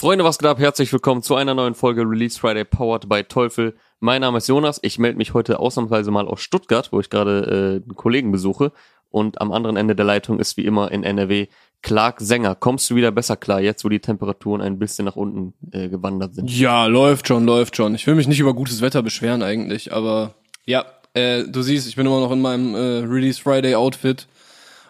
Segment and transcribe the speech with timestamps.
[0.00, 0.60] Freunde, was geht ab?
[0.60, 3.76] Herzlich willkommen zu einer neuen Folge Release Friday powered by Teufel.
[3.98, 4.78] Mein Name ist Jonas.
[4.82, 8.70] Ich melde mich heute ausnahmsweise mal aus Stuttgart, wo ich gerade äh, einen Kollegen besuche.
[9.10, 11.48] Und am anderen Ende der Leitung ist wie immer in NRW
[11.82, 12.54] Clark Sänger.
[12.54, 16.36] Kommst du wieder besser klar, jetzt wo die Temperaturen ein bisschen nach unten äh, gewandert
[16.36, 16.48] sind?
[16.48, 17.96] Ja, läuft schon, läuft schon.
[17.96, 20.34] Ich will mich nicht über gutes Wetter beschweren eigentlich, aber
[20.64, 20.84] ja,
[21.14, 24.28] äh, du siehst, ich bin immer noch in meinem äh, Release Friday Outfit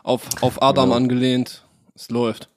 [0.02, 0.96] auf, auf Adam Ja.
[0.96, 1.64] angelehnt.
[1.94, 2.50] Es läuft.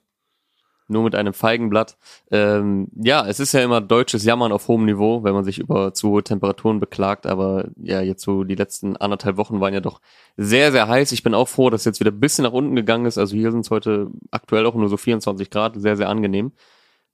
[0.92, 1.96] Nur mit einem Feigenblatt.
[2.30, 5.94] Ähm, ja, es ist ja immer deutsches Jammern auf hohem Niveau, wenn man sich über
[5.94, 7.26] zu hohe Temperaturen beklagt.
[7.26, 10.00] Aber ja, jetzt so die letzten anderthalb Wochen waren ja doch
[10.36, 11.12] sehr, sehr heiß.
[11.12, 13.16] Ich bin auch froh, dass jetzt wieder ein bisschen nach unten gegangen ist.
[13.16, 16.52] Also hier sind es heute aktuell auch nur so 24 Grad, sehr, sehr angenehm.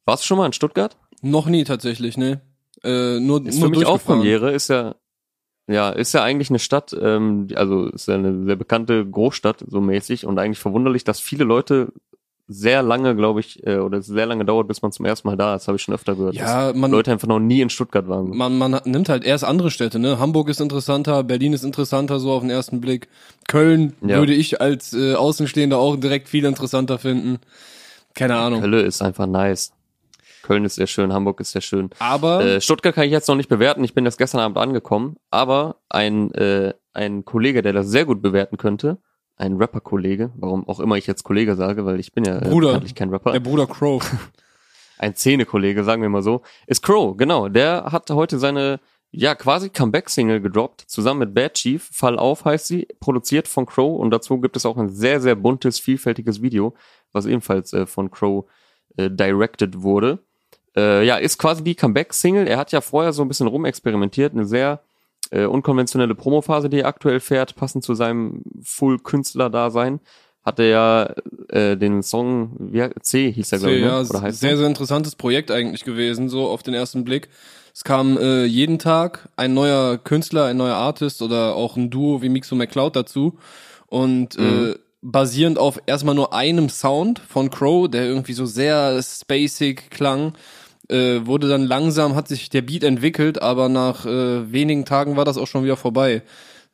[0.04, 0.96] Warst du schon mal in Stuttgart?
[1.22, 2.40] Noch nie tatsächlich, ne?
[2.82, 4.02] Äh, nur, Ist nur für mich auch.
[4.02, 4.94] Premiere, ist ja,
[5.68, 9.80] ja, ist ja eigentlich eine Stadt, ähm, also ist ja eine sehr bekannte Großstadt, so
[9.80, 11.92] mäßig, und eigentlich verwunderlich, dass viele Leute
[12.50, 15.54] sehr lange, glaube ich, äh, oder sehr lange dauert, bis man zum ersten Mal da
[15.54, 16.34] ist, habe ich schon öfter gehört.
[16.34, 18.30] Ja, man, Leute einfach noch nie in Stuttgart waren.
[18.34, 20.18] man, man nimmt halt erst andere Städte, ne?
[20.18, 23.08] Hamburg ist interessanter, Berlin ist interessanter, so auf den ersten Blick.
[23.48, 24.16] Köln Ja.
[24.18, 27.38] würde ich als äh, Außenstehender auch direkt viel interessanter finden.
[28.14, 28.62] Keine Ahnung.
[28.62, 29.72] Hölle ist einfach nice.
[30.42, 31.90] Köln ist sehr schön, Hamburg ist sehr schön.
[31.98, 35.16] Aber Äh, Stuttgart kann ich jetzt noch nicht bewerten, ich bin erst gestern Abend angekommen,
[35.30, 38.96] aber ein, äh, ein Kollege, der das sehr gut bewerten könnte,
[39.38, 42.68] ein Rapper-Kollege, warum auch immer ich jetzt Kollege sage, weil ich bin ja äh, Bruder.
[42.68, 43.32] bekanntlich kein Rapper.
[43.32, 44.02] der Bruder Crow.
[44.98, 47.48] ein Szene-Kollege, sagen wir mal so, ist Crow, genau.
[47.48, 48.80] Der hat heute seine,
[49.12, 51.88] ja, quasi Comeback-Single gedroppt, zusammen mit Bad Chief.
[51.92, 55.36] Fall auf heißt sie, produziert von Crow und dazu gibt es auch ein sehr, sehr
[55.36, 56.74] buntes, vielfältiges Video,
[57.12, 58.44] was ebenfalls äh, von Crow
[58.96, 60.18] äh, directed wurde.
[60.76, 62.48] Äh, ja, ist quasi die Comeback-Single.
[62.48, 64.82] Er hat ja vorher so ein bisschen rumexperimentiert, eine sehr
[65.30, 70.00] äh, unkonventionelle Promophase, die er aktuell fährt, passend zu seinem Full-Künstler-Dasein.
[70.44, 71.14] Hat er ja
[71.48, 73.88] äh, den Song, wie, C hieß er, glaube ich, ne?
[73.88, 74.56] ja, oder heißt sehr, er?
[74.56, 77.28] sehr interessantes Projekt eigentlich gewesen, so auf den ersten Blick.
[77.74, 82.22] Es kam äh, jeden Tag ein neuer Künstler, ein neuer Artist oder auch ein Duo
[82.22, 83.38] wie Mixo McCloud dazu.
[83.86, 84.70] Und Mhm.
[84.70, 90.32] äh, basierend auf erstmal nur einem Sound von Crow, der irgendwie so sehr spacig klang,
[90.88, 95.24] äh, wurde dann langsam, hat sich der Beat entwickelt, aber nach äh, wenigen Tagen war
[95.24, 96.22] das auch schon wieder vorbei.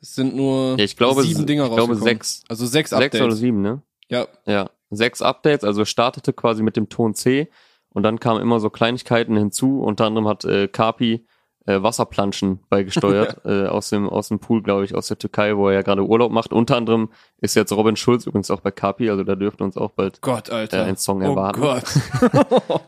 [0.01, 2.03] Es sind nur Ja, ich glaube, sieben Dinger ich glaube rausgekommen.
[2.03, 2.43] sechs.
[2.47, 3.21] Also sechs Sechs Updates.
[3.21, 3.81] oder sieben, ne?
[4.09, 7.49] Ja, Ja, sechs Updates, also startete quasi mit dem Ton C
[7.89, 9.81] und dann kamen immer so Kleinigkeiten hinzu.
[9.81, 11.25] Unter anderem hat äh, Kapi
[11.65, 15.67] äh, Wasserplanschen beigesteuert äh, aus dem aus dem Pool, glaube ich, aus der Türkei, wo
[15.69, 16.53] er ja gerade Urlaub macht.
[16.53, 17.09] Unter anderem
[17.41, 20.21] ist jetzt Robin Schulz übrigens auch bei Kapi, also da dürften uns auch bald.
[20.21, 20.79] Gott, Alter.
[20.79, 21.61] Äh, einen Song oh erwarten.
[21.61, 21.83] Gott.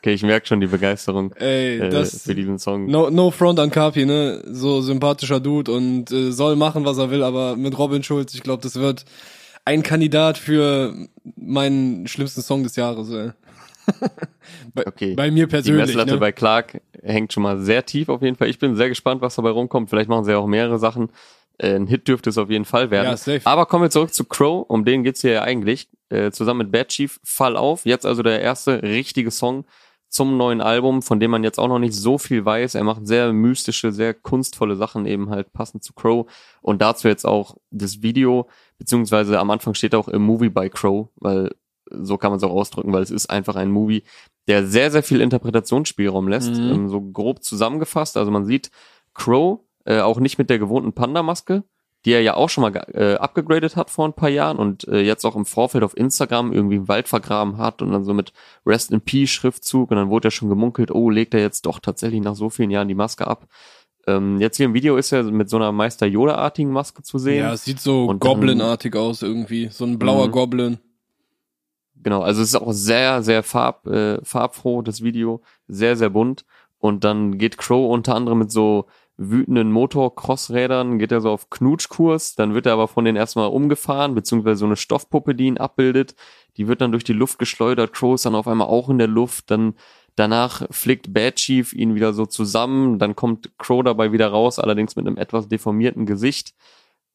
[0.00, 2.86] Okay, ich merke schon die Begeisterung Ey, äh, das für diesen Song.
[2.86, 4.40] no, no front an Kapi, ne?
[4.46, 8.44] So sympathischer Dude und äh, soll machen, was er will, aber mit Robin Schulz, ich
[8.44, 9.04] glaube, das wird
[9.64, 10.94] ein Kandidat für
[11.36, 13.30] meinen schlimmsten Song des Jahres, ey.
[14.74, 15.14] bei, Okay.
[15.14, 16.18] bei mir Die persönlich, Messlatte ne?
[16.18, 18.48] bei Clark hängt schon mal sehr tief auf jeden Fall.
[18.48, 19.90] Ich bin sehr gespannt, was dabei rumkommt.
[19.90, 21.10] Vielleicht machen sie ja auch mehrere Sachen.
[21.58, 23.06] Äh, ein Hit dürfte es auf jeden Fall werden.
[23.06, 23.40] Ja, safe.
[23.44, 25.88] Aber kommen wir zurück zu Crow, um den geht's hier ja eigentlich.
[26.08, 27.84] Äh, zusammen mit Bad Chief, Fall auf.
[27.84, 29.64] Jetzt also der erste richtige Song
[30.08, 32.74] zum neuen Album, von dem man jetzt auch noch nicht so viel weiß.
[32.74, 36.26] Er macht sehr mystische, sehr kunstvolle Sachen eben halt passend zu Crow.
[36.62, 41.08] Und dazu jetzt auch das Video, beziehungsweise am Anfang steht auch im Movie by Crow,
[41.16, 41.50] weil
[41.90, 44.02] so kann man es auch ausdrücken, weil es ist einfach ein Movie,
[44.48, 46.54] der sehr, sehr viel Interpretationsspielraum lässt.
[46.54, 46.70] Mhm.
[46.70, 48.16] Ähm, so grob zusammengefasst.
[48.16, 48.70] Also man sieht
[49.14, 51.64] Crow äh, auch nicht mit der gewohnten Panda-Maske,
[52.04, 55.00] die er ja auch schon mal äh, abgegradet hat vor ein paar Jahren und äh,
[55.00, 58.32] jetzt auch im Vorfeld auf Instagram irgendwie im Wald vergraben hat und dann so mit
[58.64, 61.80] Rest in Peace Schriftzug und dann wurde ja schon gemunkelt, oh, legt er jetzt doch
[61.80, 63.46] tatsächlich nach so vielen Jahren die Maske ab.
[64.06, 67.38] Ähm, jetzt hier im Video ist er mit so einer Meister Yoda-artigen Maske zu sehen.
[67.44, 69.68] Ja, es sieht so Goblin-artig aus irgendwie.
[69.72, 70.32] So ein blauer Mhm.
[70.32, 70.78] Goblin.
[72.02, 76.44] Genau, also es ist auch sehr, sehr farb, äh, farbfroh, das Video, sehr, sehr bunt.
[76.78, 78.86] Und dann geht Crow unter anderem mit so
[79.16, 84.14] wütenden Motor-Crossrädern, geht er so auf Knutschkurs, dann wird er aber von denen erstmal umgefahren,
[84.14, 86.14] beziehungsweise so eine Stoffpuppe, die ihn abbildet,
[86.56, 89.06] die wird dann durch die Luft geschleudert, Crow ist dann auf einmal auch in der
[89.06, 89.74] Luft, dann
[90.16, 94.96] danach flickt Bad Chief ihn wieder so zusammen, dann kommt Crow dabei wieder raus, allerdings
[94.96, 96.54] mit einem etwas deformierten Gesicht.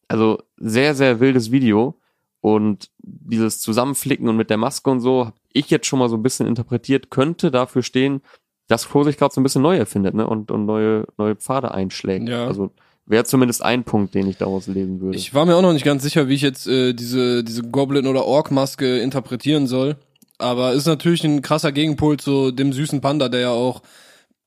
[0.07, 2.00] Also sehr, sehr wildes Video.
[2.41, 6.15] Und dieses Zusammenflicken und mit der Maske und so, hab ich jetzt schon mal so
[6.17, 8.21] ein bisschen interpretiert, könnte dafür stehen,
[8.67, 10.25] dass Crow sich gerade so ein bisschen neu erfindet, ne?
[10.25, 12.29] Und, und neue, neue Pfade einschlägt.
[12.29, 12.47] Ja.
[12.47, 12.71] Also
[13.05, 15.17] wäre zumindest ein Punkt, den ich daraus lesen würde.
[15.17, 18.07] Ich war mir auch noch nicht ganz sicher, wie ich jetzt äh, diese, diese Goblin-
[18.07, 19.97] oder Ork-Maske interpretieren soll.
[20.37, 23.81] Aber ist natürlich ein krasser Gegenpol zu dem süßen Panda, der ja auch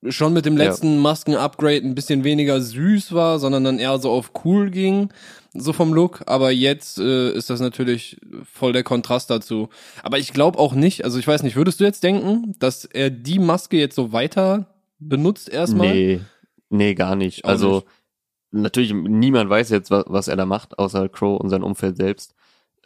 [0.09, 0.65] schon mit dem Ja.
[0.65, 5.11] letzten Masken-Upgrade ein bisschen weniger süß war, sondern dann eher so auf cool ging.
[5.57, 8.21] So vom Look, aber jetzt äh, ist das natürlich
[8.53, 9.69] voll der Kontrast dazu.
[10.03, 13.11] Aber ich glaube auch nicht, also ich weiß nicht, würdest du jetzt denken, dass er
[13.11, 14.67] die Maske jetzt so weiter
[14.99, 15.89] benutzt erstmal?
[15.95, 16.21] Nee,
[16.71, 17.45] nee, gar nicht.
[17.45, 17.87] Auch also nicht.
[18.63, 22.35] natürlich, niemand weiß jetzt, was, was er da macht, außer Crow und sein Umfeld selbst.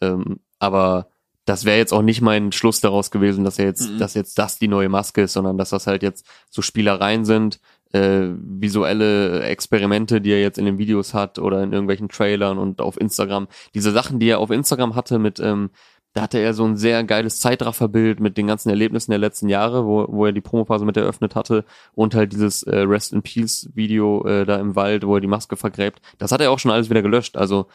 [0.01, 1.09] Ähm, aber
[1.45, 3.99] das wäre jetzt auch nicht mein Schluss daraus gewesen, dass er jetzt, Mhm.
[3.99, 7.61] dass jetzt das die neue Maske ist, sondern dass das halt jetzt so Spielereien sind,
[7.93, 12.81] äh, visuelle Experimente, die er jetzt in den Videos hat oder in irgendwelchen Trailern und
[12.81, 13.49] auf Instagram.
[13.75, 15.71] Diese Sachen, die er auf Instagram hatte mit, ähm,
[16.15, 19.85] da hatte er so ein sehr geiles Zeitrafferbild mit den ganzen Erlebnissen der letzten Jahre,
[19.87, 21.65] wo, wo er die Promophase mit eröffnet hatte
[21.95, 25.27] und halt dieses äh, Rest in Peace Video äh, da im Wald, wo er die
[25.27, 26.01] Maske vergräbt.
[26.19, 27.37] Das hat er auch schon alles wieder gelöscht.
[27.37, 27.67] Also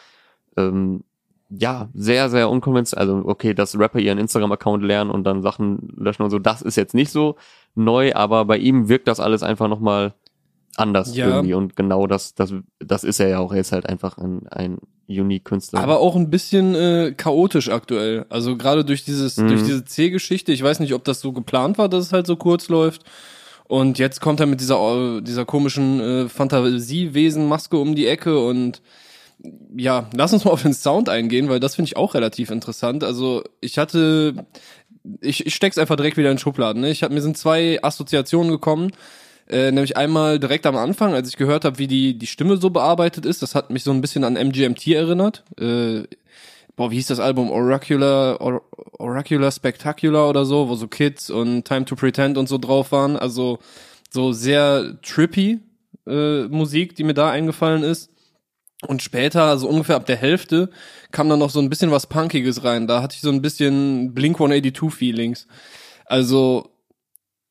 [0.58, 1.04] ähm,
[1.50, 3.08] ja, sehr, sehr unkonventionell.
[3.10, 6.76] Also okay, dass Rapper ihren Instagram-Account lernen und dann Sachen löschen und so, das ist
[6.78, 7.36] jetzt nicht so
[7.76, 10.14] neu, aber bei ihm wirkt das alles einfach nochmal
[10.76, 11.28] anders Ja.
[11.28, 13.54] irgendwie und genau das, das, das ist er ja auch.
[13.54, 15.82] Er ist halt einfach ein, ein unique Künstler.
[15.82, 18.26] Aber auch ein bisschen äh, chaotisch aktuell.
[18.30, 19.50] Also gerade durch dieses, Mhm.
[19.50, 22.36] durch diese C-Geschichte, ich weiß nicht, ob das so geplant war, dass es halt so
[22.38, 23.04] kurz läuft.
[23.66, 28.82] Und jetzt kommt er mit dieser, äh, dieser komischen äh, Fantasiewesen-Maske um die Ecke und
[29.76, 33.04] ja, lass uns mal auf den Sound eingehen, weil das finde ich auch relativ interessant.
[33.04, 34.46] Also ich hatte,
[35.22, 36.82] ich, ich steck's einfach direkt wieder in Schubladen.
[36.82, 36.90] Ne?
[36.90, 38.92] Ich hab, mir sind zwei Assoziationen gekommen.
[39.50, 42.70] Äh, nämlich einmal direkt am Anfang, als ich gehört habe, wie die, die Stimme so
[42.70, 43.42] bearbeitet ist.
[43.42, 45.44] Das hat mich so ein bisschen an MGMT erinnert.
[45.60, 46.04] Äh,
[46.78, 47.52] boah, wie hieß das Album?
[47.52, 48.62] Oracular, Or
[48.98, 53.18] Oracular Spectacular oder so, wo so Kids und Time to Pretend und so drauf waren.
[53.18, 53.60] Also
[54.10, 55.60] so sehr trippy
[56.08, 58.13] äh, Musik, die mir da eingefallen ist.
[58.88, 60.70] Und später, also ungefähr ab der Hälfte,
[61.12, 62.88] kam dann noch so ein bisschen was Punkiges rein.
[62.88, 65.48] Da hatte ich so ein bisschen Blink 182 Feelings.
[66.06, 66.70] Also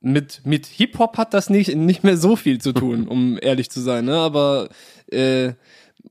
[0.00, 3.80] mit, mit Hip-Hop hat das nicht, nicht mehr so viel zu tun, um ehrlich zu
[3.80, 4.16] sein, ne?
[4.16, 4.68] Aber
[5.10, 5.52] äh,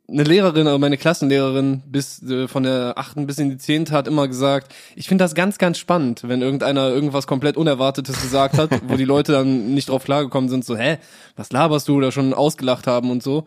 [0.08, 4.08] eine Lehrerin, oder meine Klassenlehrerin bis äh, von der achten bis in die zehnte hat
[4.08, 8.70] immer gesagt, ich finde das ganz, ganz spannend, wenn irgendeiner irgendwas komplett Unerwartetes gesagt hat,
[8.88, 10.98] wo die Leute dann nicht drauf klargekommen sind, so, hä,
[11.36, 13.46] was laberst du, oder schon ausgelacht haben und so.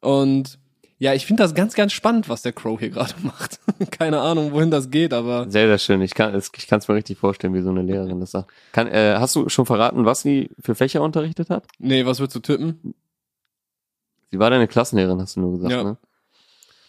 [0.00, 0.58] Und
[1.02, 3.58] ja, ich finde das ganz, ganz spannend, was der Crow hier gerade macht.
[3.90, 6.00] Keine Ahnung, wohin das geht, aber Sehr, sehr schön.
[6.00, 8.52] Ich kann es ich kann's mir richtig vorstellen, wie so eine Lehrerin das sagt.
[8.70, 11.64] Kann, äh, hast du schon verraten, was sie für Fächer unterrichtet hat?
[11.80, 12.94] nee, was würdest du tippen?
[14.30, 15.82] Sie war deine Klassenlehrerin, hast du nur gesagt, Ja.
[15.82, 15.96] ne?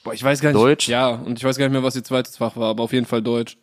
[0.03, 0.61] Boah, ich weiß gar nicht.
[0.61, 0.87] Deutsch?
[0.87, 3.07] Ja, und ich weiß gar nicht mehr, was ihr zweites Fach war, aber auf jeden
[3.07, 3.57] Fall Deutsch.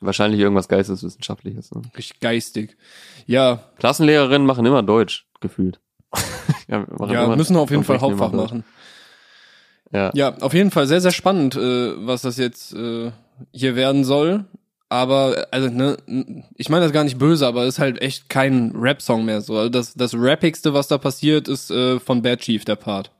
[0.00, 1.72] Wahrscheinlich irgendwas Geisteswissenschaftliches.
[1.72, 1.82] Ne?
[1.94, 2.78] Richtig geistig.
[3.26, 5.78] Ja, Klassenlehrerinnen machen immer Deutsch, gefühlt.
[6.68, 8.64] ja, ja, müssen auf jeden Fall Hauptfach machen.
[9.92, 10.10] Ja.
[10.14, 13.10] Ja, auf jeden Fall sehr, sehr spannend, äh, was das jetzt äh,
[13.52, 14.44] hier werden soll.
[14.88, 15.96] Aber, also, ne,
[16.56, 19.56] ich meine das gar nicht böse, aber ist halt echt kein Rap-Song mehr so.
[19.56, 23.10] Also das, das Rappigste, was da passiert, ist äh, von Bad Chief, der Part.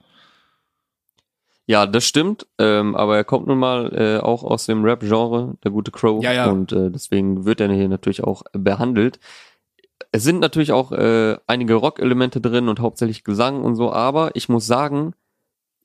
[1.67, 5.71] Ja, das stimmt, ähm, aber er kommt nun mal äh, auch aus dem Rap-Genre, der
[5.71, 6.23] gute Crow.
[6.23, 6.51] Ja, ja.
[6.51, 9.21] Und äh, deswegen wird er hier natürlich auch behandelt.
[10.11, 14.51] Es sind natürlich auch äh, einige Rock-Elemente drin und hauptsächlich Gesang und so, aber ich
[14.51, 15.15] muss sagen,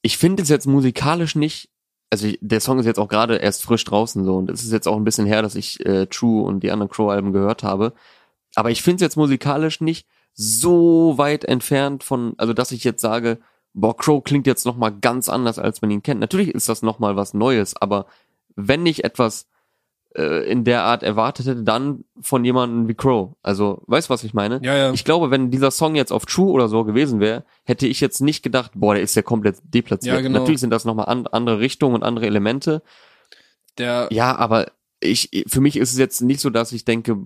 [0.07, 1.69] ich finde es jetzt musikalisch nicht,
[2.09, 4.71] also ich, der Song ist jetzt auch gerade erst frisch draußen so und es ist
[4.71, 7.91] jetzt auch ein bisschen her, dass ich äh, True und die anderen Crow-Alben gehört habe.
[8.55, 13.01] Aber ich finde es jetzt musikalisch nicht so weit entfernt von, also dass ich jetzt
[13.01, 13.39] sage,
[13.73, 16.21] boah, Crow klingt jetzt nochmal ganz anders, als man ihn kennt.
[16.21, 18.05] Natürlich ist das nochmal was Neues, aber
[18.55, 19.49] wenn ich etwas
[20.17, 23.35] äh, in der Art erwartet hätte, dann von jemandem wie Crow.
[23.43, 24.59] Also, weißt du, was ich meine?
[24.63, 24.91] Ja, ja.
[24.93, 28.21] Ich glaube, wenn dieser Song jetzt auf True oder so gewesen wäre, hätte ich jetzt
[28.21, 30.15] nicht gedacht, boah, der ist ja komplett deplatziert.
[30.15, 30.39] Ja, genau.
[30.39, 32.81] Natürlich sind das nochmal an, andere Richtungen und andere Elemente.
[33.77, 37.17] Der, Ja, aber ich, für mich ist es jetzt nicht so, dass ich denke,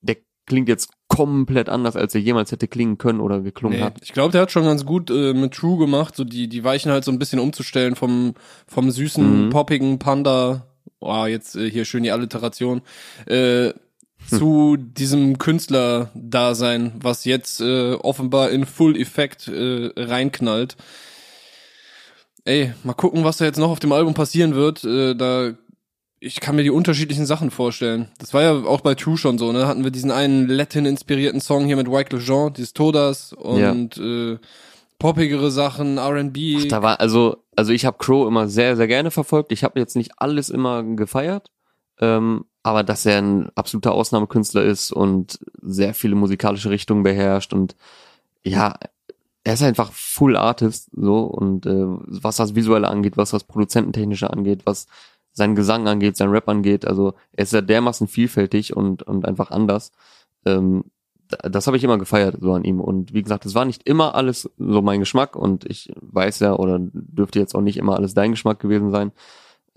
[0.00, 3.98] der klingt jetzt komplett anders, als er jemals hätte klingen können oder geklungen nee, hat.
[4.02, 6.90] ich glaube, der hat schon ganz gut äh, mit True gemacht, so die, die Weichen
[6.90, 8.34] halt so ein bisschen umzustellen vom,
[8.66, 9.50] vom süßen, Mhm.
[9.50, 10.66] poppigen Panda,
[11.00, 12.82] oh, jetzt äh, hier schön die Alliteration,
[13.26, 13.72] äh,
[14.28, 20.76] zu diesem Künstler-Dasein, was jetzt äh, offenbar in Full Effekt äh, reinknallt.
[22.44, 24.84] Ey, mal gucken, was da jetzt noch auf dem Album passieren wird.
[24.84, 25.54] Äh, da
[26.22, 28.08] ich kann mir die unterschiedlichen Sachen vorstellen.
[28.18, 29.66] Das war ja auch bei True schon so, ne?
[29.66, 34.38] Hatten wir diesen einen Latin-inspirierten Song hier mit Wyclef Jean, dieses Todas und äh,
[35.00, 36.68] poppigere Sachen, R&B.
[36.68, 39.50] Da war also, also ich habe Crow immer sehr, sehr gerne verfolgt.
[39.50, 41.50] Ich habe jetzt nicht alles immer gefeiert,
[41.98, 47.74] ähm, aber dass er ein absoluter Ausnahmekünstler ist und sehr viele musikalische Richtungen beherrscht und
[48.44, 48.74] ja,
[49.42, 54.30] er ist einfach Full Artist so und äh, was das Visuelle angeht, was das Produzententechnische
[54.30, 54.86] angeht, was
[55.32, 59.50] sein Gesang angeht, sein Rap angeht, also er ist ja dermaßen vielfältig und und einfach
[59.50, 59.92] anders.
[60.44, 60.84] Ähm,
[61.42, 64.14] das habe ich immer gefeiert so an ihm und wie gesagt, es war nicht immer
[64.14, 68.14] alles so mein Geschmack und ich weiß ja oder dürfte jetzt auch nicht immer alles
[68.14, 69.12] dein Geschmack gewesen sein,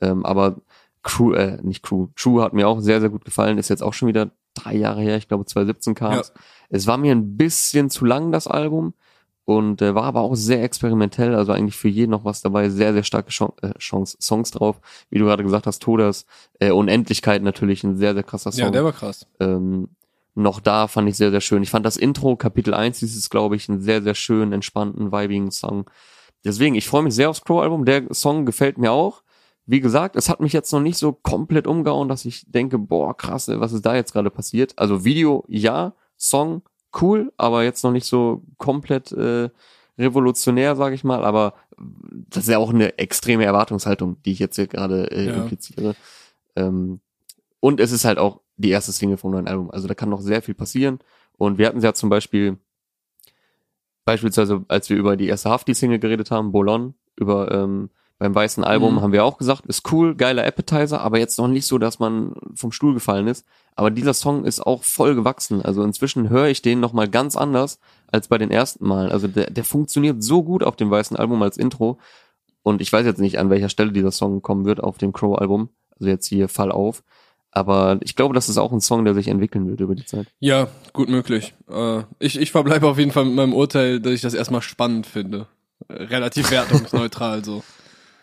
[0.01, 0.57] ähm, aber
[1.03, 3.93] Crew, äh, nicht Crew, True hat mir auch sehr, sehr gut gefallen, ist jetzt auch
[3.93, 6.29] schon wieder drei Jahre her, ich glaube 2017 kam es.
[6.29, 6.41] Ja.
[6.69, 8.93] Es war mir ein bisschen zu lang, das Album,
[9.45, 12.93] und äh, war aber auch sehr experimentell, also eigentlich für jeden noch was dabei, sehr,
[12.93, 14.79] sehr starke Chance, äh, Chance, Songs drauf.
[15.09, 16.25] Wie du gerade gesagt hast, Todas,
[16.59, 18.65] äh, Unendlichkeit natürlich, ein sehr, sehr krasser Song.
[18.65, 19.27] Ja, der war krass.
[19.39, 19.89] Ähm,
[20.35, 21.63] noch da fand ich sehr, sehr schön.
[21.63, 25.51] Ich fand das Intro, Kapitel 1, dieses, glaube ich, einen sehr, sehr schönen, entspannten, vibigen
[25.51, 25.89] Song.
[26.43, 27.85] Deswegen, ich freue mich sehr aufs Crow-Album.
[27.85, 29.23] Der Song gefällt mir auch.
[29.65, 33.15] Wie gesagt, es hat mich jetzt noch nicht so komplett umgehauen, dass ich denke, boah,
[33.15, 34.77] krass, was ist da jetzt gerade passiert?
[34.77, 36.63] Also Video, ja, Song,
[37.01, 39.49] cool, aber jetzt noch nicht so komplett äh,
[39.97, 41.23] revolutionär, sage ich mal.
[41.23, 45.33] Aber das ist ja auch eine extreme Erwartungshaltung, die ich jetzt hier gerade äh, ja.
[45.35, 45.95] impliziere.
[46.55, 46.99] Ähm,
[47.59, 49.71] und es ist halt auch die erste Single vom neuen Album.
[49.71, 50.99] Also da kann noch sehr viel passieren.
[51.37, 52.57] Und wir hatten ja zum Beispiel,
[54.05, 58.95] beispielsweise, als wir über die erste Hafti-Single geredet haben, Bolon, über ähm, beim weißen Album
[58.95, 59.01] mhm.
[59.01, 62.33] haben wir auch gesagt, ist cool, geiler Appetizer, aber jetzt noch nicht so, dass man
[62.55, 63.45] vom Stuhl gefallen ist.
[63.75, 65.61] Aber dieser Song ist auch voll gewachsen.
[65.61, 69.11] Also inzwischen höre ich den nochmal ganz anders als bei den ersten Malen.
[69.11, 71.99] Also der, der funktioniert so gut auf dem weißen Album als Intro.
[72.61, 75.69] Und ich weiß jetzt nicht, an welcher Stelle dieser Song kommen wird auf dem Crow-Album.
[75.99, 77.03] Also jetzt hier Fall auf.
[77.55, 80.27] Aber ich glaube, das ist auch ein Song, der sich entwickeln wird über die Zeit.
[80.39, 81.53] Ja, gut möglich.
[81.69, 85.05] Äh, ich, ich verbleibe auf jeden Fall mit meinem Urteil, dass ich das erstmal spannend
[85.05, 85.47] finde.
[85.87, 87.63] Relativ wertungsneutral so.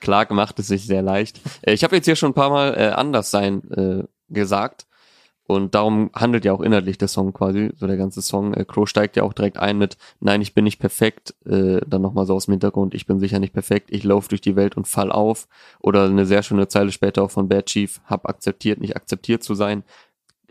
[0.00, 1.40] Clark macht es sich sehr leicht.
[1.62, 4.86] Äh, ich habe jetzt hier schon ein paar Mal äh, anders sein äh, gesagt.
[5.50, 8.54] Und darum handelt ja auch inhaltlich der Song quasi, so der ganze Song.
[8.54, 11.34] Äh, Crow steigt ja auch direkt ein mit Nein, ich bin nicht perfekt.
[11.44, 14.40] Äh, dann nochmal so aus dem Hintergrund, ich bin sicher nicht perfekt, ich laufe durch
[14.40, 15.48] die Welt und fall auf.
[15.80, 19.56] Oder eine sehr schöne Zeile später auch von Bad Chief, hab akzeptiert, nicht akzeptiert zu
[19.56, 19.82] sein.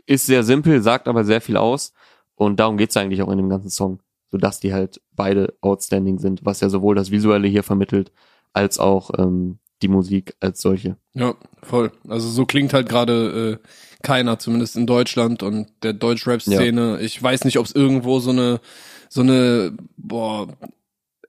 [0.04, 1.94] Ist sehr simpel, sagt aber sehr viel aus.
[2.34, 4.00] Und darum geht's eigentlich auch in dem ganzen Song.
[4.30, 8.12] Sodass die halt beide outstanding sind, was ja sowohl das Visuelle hier vermittelt,
[8.52, 10.98] als auch ähm, die Musik als solche.
[11.14, 11.90] Ja, voll.
[12.06, 13.66] Also so klingt halt gerade äh,
[14.02, 16.92] keiner, zumindest in Deutschland und der Deutsch-Rap-Szene.
[16.92, 16.98] Ja.
[16.98, 18.60] Ich weiß nicht, ob es irgendwo so eine,
[19.08, 20.48] so eine, boah,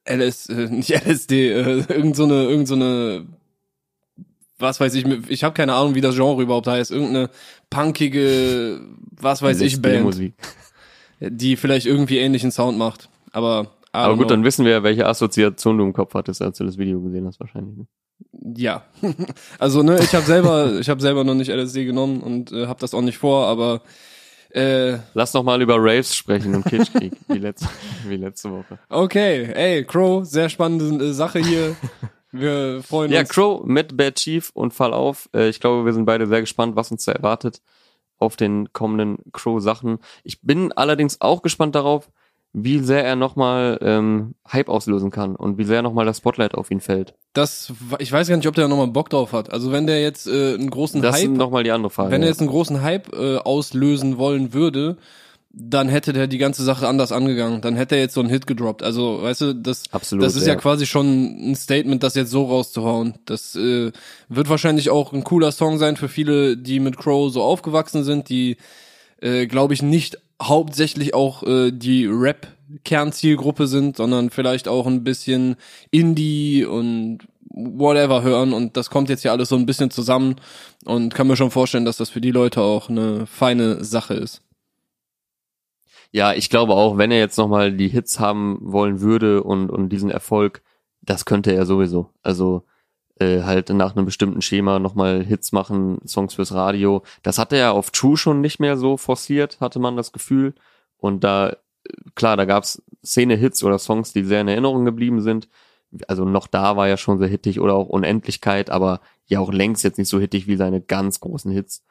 [0.05, 3.25] LS, äh, nicht LSD, äh, irgend so eine, irgend so eine,
[4.57, 7.29] was weiß ich, ich habe keine Ahnung, wie das Genre überhaupt heißt, irgendeine
[7.69, 10.33] punkige, was weiß ich, Band, Musik.
[11.19, 13.09] die vielleicht irgendwie ähnlichen Sound macht.
[13.31, 14.35] Aber aber gut, know.
[14.35, 17.39] dann wissen wir, welche Assoziation du im Kopf hattest, als du das Video gesehen hast,
[17.39, 17.77] wahrscheinlich.
[17.77, 17.87] Ne?
[18.55, 18.85] Ja,
[19.59, 22.79] also ne, ich habe selber, ich habe selber noch nicht LSD genommen und äh, habe
[22.79, 23.81] das auch nicht vor, aber
[24.53, 27.69] äh, Lass noch mal über Raves sprechen und Kitschkrieg, wie letzte,
[28.07, 28.79] wie letzte Woche.
[28.89, 31.75] Okay, ey, Crow, sehr spannende äh, Sache hier.
[32.31, 33.29] Wir freuen ja, uns.
[33.29, 35.29] Ja, Crow mit Bad Chief und Fall auf.
[35.33, 37.61] Äh, ich glaube, wir sind beide sehr gespannt, was uns da erwartet
[38.17, 39.99] auf den kommenden Crow-Sachen.
[40.23, 42.09] Ich bin allerdings auch gespannt darauf,
[42.53, 46.69] wie sehr er nochmal ähm, Hype auslösen kann und wie sehr nochmal das Spotlight auf
[46.69, 47.13] ihn fällt.
[47.33, 49.51] Das, ich weiß gar nicht, ob der nochmal Bock drauf hat.
[49.53, 52.11] Also wenn der jetzt äh, einen großen das Hype, noch mal die andere Frage.
[52.11, 54.97] Wenn er jetzt einen großen Hype äh, auslösen wollen würde,
[55.53, 57.61] dann hätte der die ganze Sache anders angegangen.
[57.61, 58.83] Dann hätte er jetzt so einen Hit gedroppt.
[58.83, 60.53] Also, weißt du, das, Absolut, das ist ja.
[60.53, 63.15] ja quasi schon ein Statement, das jetzt so rauszuhauen.
[63.25, 63.91] Das äh,
[64.29, 68.29] wird wahrscheinlich auch ein cooler Song sein für viele, die mit Crow so aufgewachsen sind,
[68.29, 68.57] die,
[69.21, 75.55] äh, glaube ich, nicht hauptsächlich auch äh, die Rap-Kernzielgruppe sind, sondern vielleicht auch ein bisschen
[75.91, 77.19] Indie und
[77.53, 80.35] whatever hören und das kommt jetzt hier alles so ein bisschen zusammen
[80.85, 84.41] und kann mir schon vorstellen, dass das für die Leute auch eine feine Sache ist.
[86.11, 89.89] Ja, ich glaube auch, wenn er jetzt nochmal die Hits haben wollen würde und, und
[89.89, 90.61] diesen Erfolg,
[91.01, 92.09] das könnte er sowieso.
[92.21, 92.63] Also
[93.21, 97.03] äh, halt nach einem bestimmten Schema nochmal Hits machen, Songs fürs Radio.
[97.23, 100.55] Das hat er ja auf True schon nicht mehr so forciert, hatte man das Gefühl.
[100.97, 101.55] Und da, äh,
[102.15, 105.47] klar, da gab's Szene-Hits oder Songs, die sehr in Erinnerung geblieben sind.
[106.07, 109.83] Also noch da war ja schon sehr hittig oder auch Unendlichkeit, aber ja auch längst
[109.83, 111.83] jetzt nicht so hittig wie seine ganz großen Hits.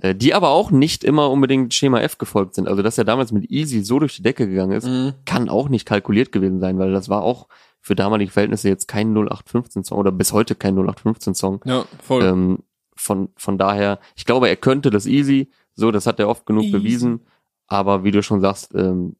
[0.00, 2.68] Äh, die aber auch nicht immer unbedingt Schema F gefolgt sind.
[2.68, 5.14] Also dass er damals mit Easy so durch die Decke gegangen ist, mhm.
[5.24, 7.48] kann auch nicht kalkuliert gewesen sein, weil das war auch
[7.80, 11.62] für damalige Verhältnisse jetzt kein 0815-Song oder bis heute kein 0815-Song.
[11.64, 12.24] Ja, voll.
[12.24, 12.58] Ähm,
[12.94, 16.64] von, von daher, ich glaube, er könnte das easy, so, das hat er oft genug
[16.64, 16.72] easy.
[16.72, 17.20] bewiesen,
[17.68, 19.16] aber wie du schon sagst, ähm,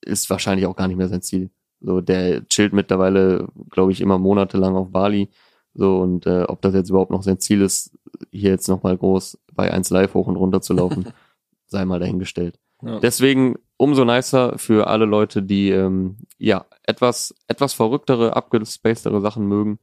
[0.00, 1.50] ist wahrscheinlich auch gar nicht mehr sein Ziel.
[1.80, 5.30] So, der chillt mittlerweile, glaube ich, immer monatelang auf Bali.
[5.74, 7.96] So, und äh, ob das jetzt überhaupt noch sein Ziel ist,
[8.30, 11.06] hier jetzt nochmal groß bei 1 Live hoch und runter zu laufen,
[11.66, 12.58] sei mal dahingestellt.
[12.84, 13.00] Ja.
[13.00, 19.78] Deswegen umso nicer für alle Leute, die ähm, ja etwas etwas verrücktere, abgespacedere Sachen mögen.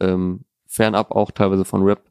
[0.00, 2.02] Ähm, fernab auch teilweise von Rap.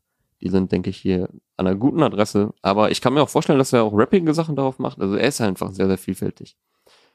[0.42, 2.54] Die sind, denke ich, hier an einer guten Adresse.
[2.62, 5.00] Aber ich kann mir auch vorstellen, dass er auch rappige Sachen darauf macht.
[5.00, 6.58] Also er ist einfach sehr, sehr vielfältig.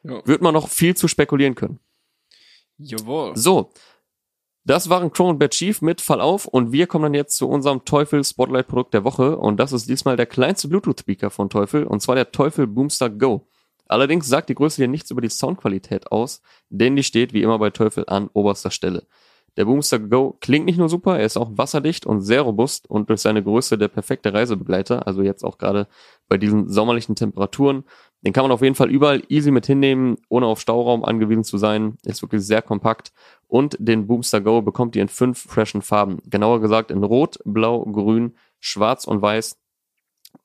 [0.02, 0.25] Ja.
[0.25, 1.80] wird man noch viel zu spekulieren können.
[2.78, 3.37] Jawohl.
[3.37, 3.70] So,
[4.66, 7.49] das waren Crow und Bad Chief mit Fall auf und wir kommen dann jetzt zu
[7.49, 11.49] unserem Teufel Spotlight Produkt der Woche und das ist diesmal der kleinste Bluetooth Speaker von
[11.49, 13.46] Teufel und zwar der Teufel Boomstar Go.
[13.87, 17.61] Allerdings sagt die Größe hier nichts über die Soundqualität aus, denn die steht wie immer
[17.61, 19.06] bei Teufel an oberster Stelle.
[19.56, 23.08] Der Boomstar Go klingt nicht nur super, er ist auch wasserdicht und sehr robust und
[23.08, 25.87] durch seine Größe der perfekte Reisebegleiter, also jetzt auch gerade
[26.28, 27.85] bei diesen sommerlichen Temperaturen.
[28.26, 31.59] Den kann man auf jeden Fall überall easy mit hinnehmen, ohne auf Stauraum angewiesen zu
[31.59, 31.97] sein.
[32.02, 33.12] Ist wirklich sehr kompakt.
[33.47, 36.18] Und den Boomstar Go bekommt ihr in fünf freshen Farben.
[36.25, 39.56] Genauer gesagt in Rot, Blau, Grün, Schwarz und Weiß.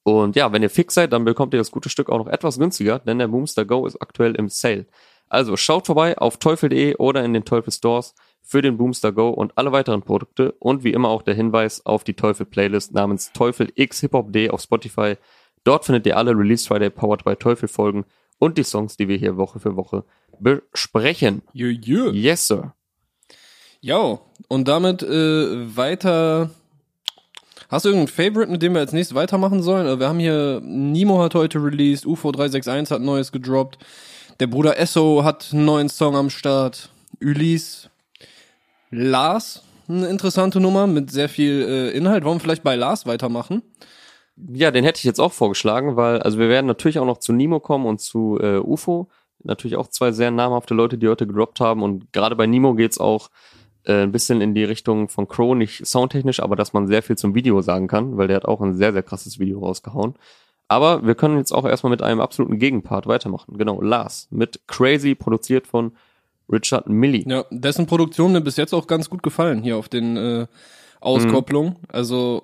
[0.04, 2.60] Und ja, wenn ihr fix seid, dann bekommt ihr das gute Stück auch noch etwas
[2.60, 4.86] günstiger, denn der Boomstar Go ist aktuell im Sale.
[5.28, 9.58] Also schaut vorbei auf teufel.de oder in den Teufel Stores für den Boomstar Go und
[9.58, 13.72] alle weiteren Produkte und wie immer auch der Hinweis auf die Teufel Playlist namens Teufel
[13.74, 15.16] X Hip Hop D auf Spotify.
[15.64, 18.06] Dort findet ihr alle Release Friday Powered by Teufel Folgen
[18.40, 20.04] und die Songs, die wir hier Woche für Woche
[20.40, 21.44] besprechen.
[21.54, 22.12] Jö, jö.
[22.12, 22.74] Yes, sir.
[23.80, 26.50] Ja, und damit äh, weiter.
[27.70, 29.88] Hast du irgendein Favorite, mit dem wir als nächstes weitermachen sollen?
[29.88, 33.78] Äh, Wir haben hier, Nemo hat heute released, UFO 361 hat Neues gedroppt,
[34.40, 36.90] der Bruder Esso hat einen neuen Song am Start,
[37.24, 37.90] Ulysse,
[38.90, 42.24] Lars, eine interessante Nummer mit sehr viel äh, Inhalt.
[42.24, 43.62] Wollen wir vielleicht bei Lars weitermachen?
[44.50, 47.34] Ja, den hätte ich jetzt auch vorgeschlagen, weil, also wir werden natürlich auch noch zu
[47.34, 49.10] Nemo kommen und zu äh, UFO.
[49.44, 51.84] Natürlich auch zwei sehr namhafte Leute, die heute gedroppt haben.
[51.84, 53.30] Und gerade bei Nemo geht's auch
[53.86, 57.18] äh, ein bisschen in die Richtung von Crow, nicht soundtechnisch, aber dass man sehr viel
[57.18, 60.16] zum Video sagen kann, weil der hat auch ein sehr, sehr krasses Video rausgehauen.
[60.68, 63.58] Aber wir können jetzt auch erstmal mit einem absoluten Gegenpart weitermachen.
[63.58, 65.92] Genau, Lars mit Crazy, produziert von
[66.50, 67.26] Richard Millie.
[67.28, 70.48] Ja, dessen Produktion mir bis jetzt auch ganz gut gefallen hier auf den äh,
[71.00, 71.76] Auskopplungen.
[71.90, 72.44] Also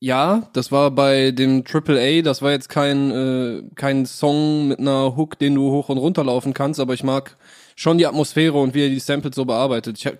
[0.00, 4.78] ja, das war bei dem Triple A, das war jetzt kein äh, kein Song mit
[4.78, 7.36] einer Hook, den du hoch und runter laufen kannst, aber ich mag
[7.74, 9.98] schon die Atmosphäre und wie er die Samples so bearbeitet.
[9.98, 10.18] Ich hab,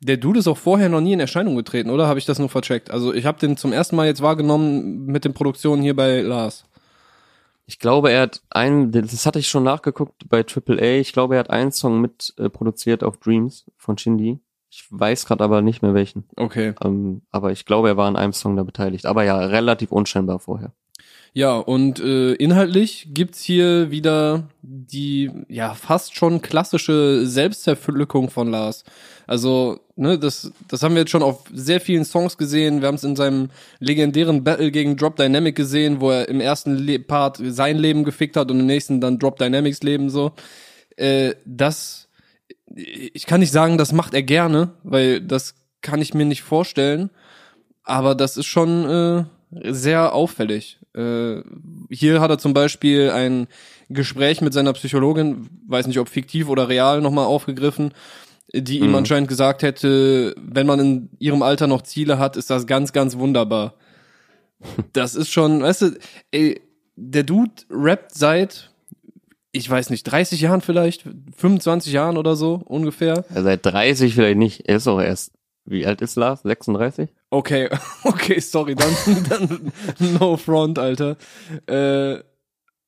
[0.00, 2.06] der Dude ist auch vorher noch nie in Erscheinung getreten, oder?
[2.06, 2.90] Habe ich das nur vercheckt?
[2.90, 6.64] Also ich habe den zum ersten Mal jetzt wahrgenommen mit den Produktionen hier bei Lars.
[7.66, 11.00] Ich glaube, er hat einen, das hatte ich schon nachgeguckt bei Triple A.
[11.00, 12.48] Ich glaube, er hat einen Song mit äh,
[13.04, 14.40] auf Dreams von Shindy.
[14.70, 16.24] Ich weiß gerade aber nicht mehr welchen.
[16.36, 16.74] Okay.
[16.84, 19.06] Ähm, aber ich glaube, er war an einem Song da beteiligt.
[19.06, 20.72] Aber ja, relativ unscheinbar vorher.
[21.34, 28.84] Ja, und äh, inhaltlich gibt's hier wieder die ja fast schon klassische Selbstzerpflückung von Lars.
[29.26, 32.80] Also, ne, das, das haben wir jetzt schon auf sehr vielen Songs gesehen.
[32.80, 36.74] Wir haben es in seinem legendären Battle gegen Drop Dynamic gesehen, wo er im ersten
[36.74, 40.32] Le Part sein Leben gefickt hat und im nächsten dann Drop Dynamics Leben so.
[40.96, 42.07] Äh, das,
[42.74, 47.10] ich kann nicht sagen, das macht er gerne, weil das kann ich mir nicht vorstellen.
[47.84, 50.78] Aber das ist schon äh, sehr auffällig.
[50.94, 51.40] Äh,
[51.90, 53.46] hier hat er zum Beispiel ein
[53.88, 57.92] Gespräch mit seiner Psychologin, weiß nicht ob fiktiv oder real, nochmal aufgegriffen,
[58.52, 58.94] die ihm Mhm.
[58.96, 63.16] anscheinend gesagt hätte, wenn man in ihrem Alter noch Ziele hat, ist das ganz, ganz
[63.16, 63.74] wunderbar.
[64.92, 65.98] Das ist schon, weißt du,
[66.32, 66.60] ey,
[66.96, 68.70] der Dude rappt seit,
[69.52, 71.04] ich weiß nicht, 30 Jahren vielleicht,
[71.36, 73.24] 25 Jahren oder so ungefähr.
[73.34, 74.68] Er seit 30 vielleicht nicht.
[74.68, 75.32] Er ist auch erst,
[75.64, 76.42] wie alt ist Lars?
[76.42, 77.10] 36?
[77.30, 77.68] Okay,
[78.04, 78.94] okay, sorry, dann,
[79.28, 79.72] dann
[80.18, 81.16] no front, Alter.
[81.66, 82.18] Äh,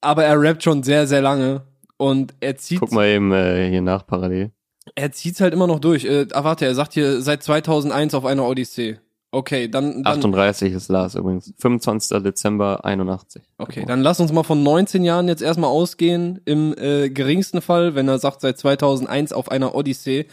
[0.01, 1.63] aber er rappt schon sehr, sehr lange
[1.97, 4.51] und er zieht, Guck mal eben äh, hier nach parallel.
[4.95, 6.05] er zieht's halt immer noch durch.
[6.05, 8.99] Äh, ah, warte, er sagt hier seit 2001 auf einer Odyssee.
[9.33, 11.55] Okay, dann, dann 38 ist Lars übrigens.
[11.59, 12.23] 25.
[12.23, 13.43] Dezember 81.
[13.59, 16.41] okay, dann lass uns mal von 19 Jahren jetzt erstmal ausgehen.
[16.45, 20.27] Im äh, geringsten Fall, wenn er sagt seit 2001 auf einer Odyssee.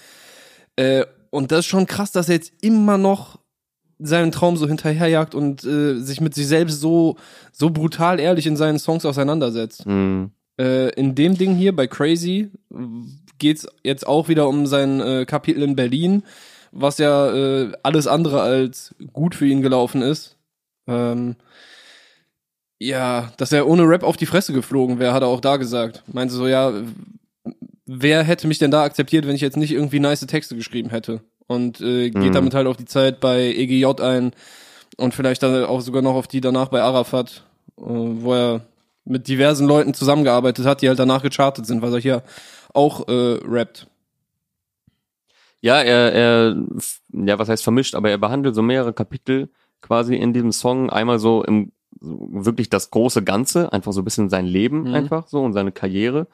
[0.78, 3.40] Äh, und das ist schon krass, dass er jetzt immer noch
[4.00, 7.18] seinen Traum so hinterherjagt und äh, sich mit sich selbst so
[7.52, 9.86] so brutal ehrlich in seinen Songs auseinandersetzt.
[9.86, 10.32] Hm.
[10.60, 12.52] Äh, in dem Ding hier bei Crazy
[13.38, 16.24] geht's jetzt auch wieder um sein äh, Kapitel in Berlin,
[16.72, 20.36] was ja äh, alles andere als gut für ihn gelaufen ist.
[20.88, 21.36] Ähm,
[22.80, 26.04] ja, dass er ohne Rap auf die Fresse geflogen wäre, hat er auch da gesagt.
[26.08, 26.72] Meinte so, ja,
[27.86, 31.22] wer hätte mich denn da akzeptiert, wenn ich jetzt nicht irgendwie nice Texte geschrieben hätte?
[31.48, 32.34] Und äh, geht Mhm.
[32.34, 34.32] damit halt auf die Zeit bei EGJ ein
[34.98, 37.44] und vielleicht dann auch sogar noch auf die danach bei Arafat,
[37.78, 38.62] äh, wo er
[39.06, 42.24] mit diversen Leuten zusammengearbeitet hat, die halt danach gechartet sind, was er hier
[42.74, 43.88] auch äh, rappt.
[45.62, 46.56] Ja, er, er,
[47.14, 49.50] ja, was heißt vermischt, aber er behandelt so mehrere Kapitel
[49.82, 50.90] quasi in diesem Song.
[50.90, 54.94] Einmal so im, so wirklich das große Ganze, einfach so ein bisschen sein Leben Mhm.
[54.94, 56.28] einfach so und seine Karriere,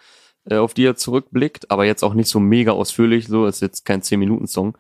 [0.46, 3.86] äh, auf die er zurückblickt, aber jetzt auch nicht so mega ausführlich, so ist jetzt
[3.86, 4.78] kein 10-Minuten-Song,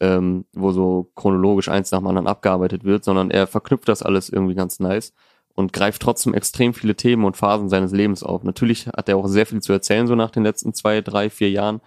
[0.00, 4.28] ähm, wo so chronologisch eins nach dem anderen abgearbeitet wird, sondern er verknüpft das alles
[4.28, 5.14] irgendwie ganz nice.
[5.54, 8.42] und greift trotzdem extrem viele Themen und Phasen seines Lebens auf.
[8.42, 11.48] Natürlich hat er auch sehr viel zu erzählen, so nach den letzten zwei, drei, vier
[11.50, 11.80] Jahren.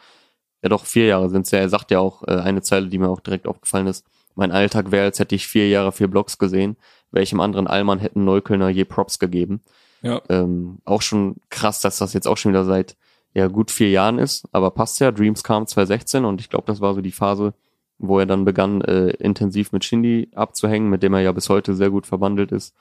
[0.61, 1.59] Ja, doch, vier Jahre sind es ja.
[1.59, 4.05] Er sagt ja auch äh, eine Zeile, die mir auch direkt aufgefallen ist.
[4.35, 6.77] Mein Alltag wäre, als hätte ich vier Jahre vier Blogs gesehen.
[7.11, 9.61] Welchem anderen Allmann hätten Neuköllner je Props gegeben.
[10.01, 10.21] Ja.
[10.29, 12.95] Ähm, auch schon krass, dass das jetzt auch schon wieder seit
[13.33, 15.11] ja gut vier Jahren ist, aber passt ja.
[15.11, 17.53] Dreams kam 2016 und ich glaube, das war so die Phase,
[17.97, 21.75] wo er dann begann, äh, intensiv mit Shindy abzuhängen, mit dem er ja bis heute
[21.75, 22.75] sehr gut verbandelt ist.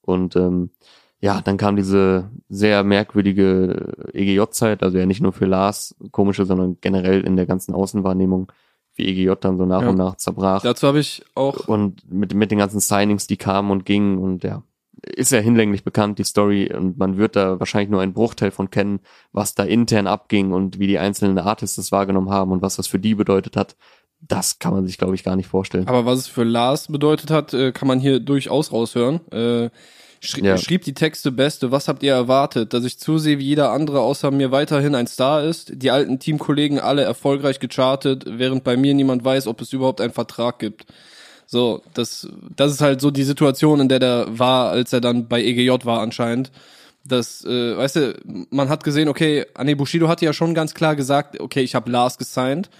[0.00, 0.70] Und ähm,
[1.20, 6.76] ja, dann kam diese sehr merkwürdige EGJ-Zeit, also ja nicht nur für Lars komische, sondern
[6.80, 8.52] generell in der ganzen Außenwahrnehmung,
[8.94, 9.88] wie EGJ dann so nach Ja.
[9.88, 10.62] und nach zerbrach.
[10.62, 14.44] Dazu habe ich auch Und mit, mit den ganzen Signings, die kamen und gingen und
[14.44, 14.62] ja,
[15.02, 18.70] ist ja hinlänglich bekannt, die Story, und man wird da wahrscheinlich nur einen Bruchteil von
[18.70, 19.00] kennen,
[19.32, 22.86] was da intern abging und wie die einzelnen Artists das wahrgenommen haben und was das
[22.86, 23.76] für die bedeutet hat.
[24.20, 25.86] Das kann man sich, glaube ich, gar nicht vorstellen.
[25.88, 29.20] Aber was es für Lars bedeutet hat, äh, kann man hier durchaus raushören.
[29.30, 29.68] Äh,
[30.24, 30.58] schri Ja.
[30.58, 32.72] Schrieb die Texte Beste, was habt ihr erwartet?
[32.72, 35.72] Dass ich zusehe, wie jeder andere außer mir weiterhin ein Star ist?
[35.74, 40.12] Die alten Teamkollegen alle erfolgreich gechartet, während bei mir niemand weiß, ob es überhaupt einen
[40.12, 40.86] Vertrag gibt.
[41.46, 45.28] So, das, das ist halt so die Situation, in der der war, als er dann
[45.28, 46.50] bei EGJ war anscheinend.
[47.06, 48.14] Das, äh, weißt du,
[48.50, 51.90] man hat gesehen, okay, Ane Bushido hatte ja schon ganz klar gesagt, okay, ich habe
[51.90, 52.70] Lars gesigned.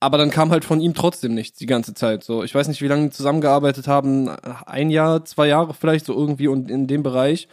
[0.00, 2.22] Aber dann kam halt von ihm trotzdem nichts die ganze Zeit.
[2.22, 4.28] So, ich weiß nicht, wie lange die zusammengearbeitet haben,
[4.64, 7.48] ein Jahr, zwei Jahre vielleicht so irgendwie und in dem Bereich.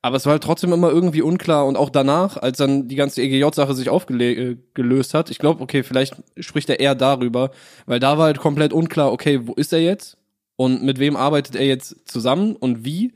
[0.00, 3.20] Aber es war halt trotzdem immer irgendwie unklar und auch danach, als dann die ganze
[3.20, 7.50] EGJ-Sache sich aufgelöst hat, ich glaube, okay, vielleicht spricht er eher darüber,
[7.86, 10.16] weil da war halt komplett unklar, okay, wo ist er jetzt
[10.56, 13.12] und mit wem arbeitet er jetzt zusammen und wie.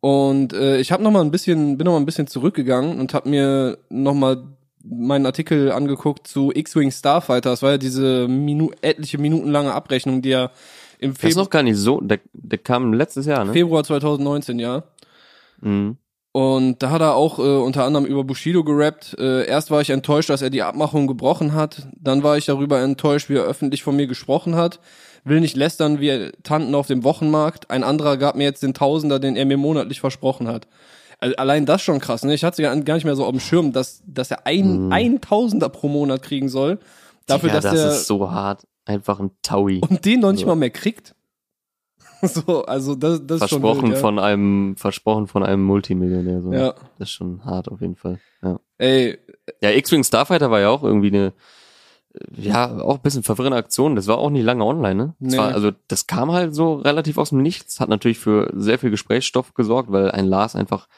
[0.00, 3.14] Und äh, ich habe noch mal ein bisschen, bin noch mal ein bisschen zurückgegangen und
[3.14, 4.44] habe mir noch mal
[4.84, 7.50] meinen Artikel angeguckt zu X-Wing Starfighter.
[7.50, 10.50] Das war ja diese Minu etliche Minuten lange Abrechnung, die er
[10.98, 13.52] im Das ist Februar, noch gar nicht so, der, der kam letztes Jahr, ne?
[13.52, 14.84] Februar 2019, ja.
[15.60, 15.96] Mhm.
[16.32, 19.16] Und da hat er auch äh, unter anderem über Bushido gerappt.
[19.18, 21.88] Äh, erst war ich enttäuscht, dass er die Abmachung gebrochen hat.
[21.96, 24.78] Dann war ich darüber enttäuscht, wie er öffentlich von mir gesprochen hat.
[25.24, 27.70] Will nicht lästern wie Tanten auf dem Wochenmarkt.
[27.70, 30.68] Ein anderer gab mir jetzt den Tausender, den er mir monatlich versprochen hat.
[31.20, 32.32] Also allein das schon krass, ne?
[32.34, 35.20] Ich hatte gar gar nicht mehr so auf dem Schirm, dass, dass er ein, ein
[35.20, 36.78] Tausender pro Monat kriegen soll.
[37.26, 38.66] Dafür, ja, dass das er ist so hart.
[38.84, 39.80] Einfach ein Taui.
[39.86, 40.46] und den noch nicht So.
[40.46, 41.14] mal mehr kriegt.
[42.22, 44.00] so, also das, das ist schon versprochen wild, ja.
[44.00, 46.40] von einem, versprochen von einem Multimillionär.
[46.42, 46.52] So.
[46.52, 46.72] Ja.
[46.98, 48.18] Das ist schon hart auf jeden Fall.
[48.42, 48.58] Ja.
[48.78, 49.18] Ey,
[49.60, 51.32] Ja, X-Wing Starfighter war ja auch irgendwie eine,
[52.36, 53.94] ja, auch ein bisschen verwirrende Aktion.
[53.94, 55.14] Das war auch nicht lange online, ne?
[55.20, 55.38] Das Nee.
[55.38, 58.90] war, also, das kam halt so relativ aus dem Nichts, hat natürlich für sehr viel
[58.90, 60.88] Gesprächsstoff gesorgt, weil ein Lars einfach,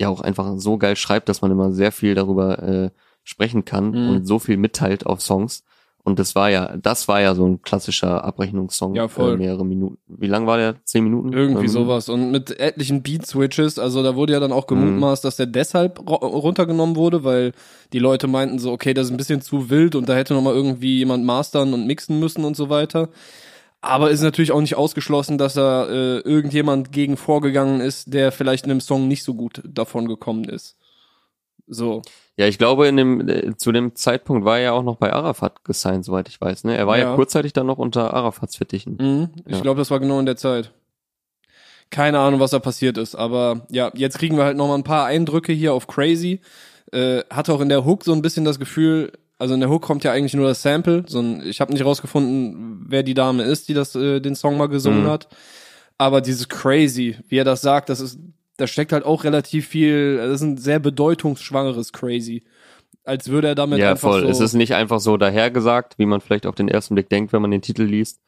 [0.00, 2.90] ja auch einfach so geil schreibt, dass man immer sehr viel darüber äh,
[3.22, 4.08] sprechen kann Mhm.
[4.10, 5.62] und so viel mitteilt auf Songs.
[6.02, 8.94] Und das war ja, das war ja so ein klassischer Abrechnungssong.
[8.94, 9.34] Ja, voll.
[9.34, 9.98] Äh, mehrere Minuten.
[10.08, 10.76] Wie lang war der?
[10.84, 11.30] Zehn Minuten?
[11.34, 12.08] Irgendwie Ähm, sowas.
[12.08, 16.96] Und mit etlichen Beat-Switches, also da wurde ja dann auch gemutmaßt, dass der deshalb runtergenommen
[16.96, 17.52] wurde, weil
[17.92, 20.54] die Leute meinten so, okay, das ist ein bisschen zu wild und da hätte nochmal
[20.54, 23.10] irgendwie jemand mastern und mixen müssen und so weiter.
[23.82, 28.64] Aber ist natürlich auch nicht ausgeschlossen, dass da äh, irgendjemand gegen vorgegangen ist, der vielleicht
[28.64, 30.76] in dem Song nicht so gut davon gekommen ist.
[31.66, 32.02] So.
[32.36, 35.12] Ja, ich glaube, in dem, äh, zu dem Zeitpunkt war er ja auch noch bei
[35.12, 36.64] Arafat gesigned, soweit ich weiß.
[36.64, 36.76] Ne?
[36.76, 37.14] Er war ja, Ja.
[37.14, 38.96] kurzzeitig dann noch unter Arafats Fittichen.
[39.00, 39.30] Mhm.
[39.46, 39.62] Ich Ja.
[39.62, 40.72] glaube, das war genau in der Zeit.
[41.90, 44.84] Keine Ahnung, was da passiert ist, aber ja, jetzt kriegen wir halt noch mal ein
[44.84, 46.40] paar Eindrücke hier auf Crazy.
[46.92, 49.82] Äh, hatte auch in der Hook so ein bisschen das Gefühl, also in der Hook
[49.82, 51.04] kommt ja eigentlich nur das Sample.
[51.08, 54.56] So ein, ich habe nicht rausgefunden, wer die Dame ist, die das äh, den Song
[54.56, 55.08] mal gesungen Mhm.
[55.08, 55.28] hat.
[55.98, 58.18] Aber dieses Crazy, wie er das sagt, das ist,
[58.56, 60.16] da steckt halt auch relativ viel.
[60.18, 62.42] Das ist ein sehr bedeutungsschwangeres Crazy,
[63.04, 64.20] als würde er damit Ja, einfach voll.
[64.22, 64.28] so.
[64.28, 67.42] Es ist nicht einfach so dahergesagt, wie man vielleicht auf den ersten Blick denkt, wenn
[67.42, 68.20] man den Titel liest.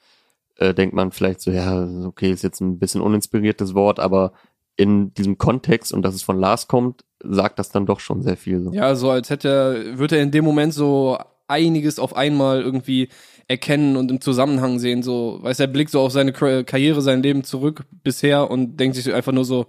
[0.56, 4.32] Äh, denkt man vielleicht so, ja, okay, ist jetzt ein bisschen uninspiriertes Wort, aber
[4.76, 8.36] in diesem Kontext und dass es von Lars kommt, sagt das dann doch schon sehr
[8.36, 8.62] viel.
[8.62, 8.72] So.
[8.72, 13.08] Ja, so als hätte er, würde er in dem Moment so einiges auf einmal irgendwie
[13.48, 15.02] erkennen und im Zusammenhang sehen.
[15.02, 18.96] So, weiß er blickt so auf seine Kar- Karriere, sein Leben zurück bisher und denkt
[18.96, 19.66] sich einfach nur so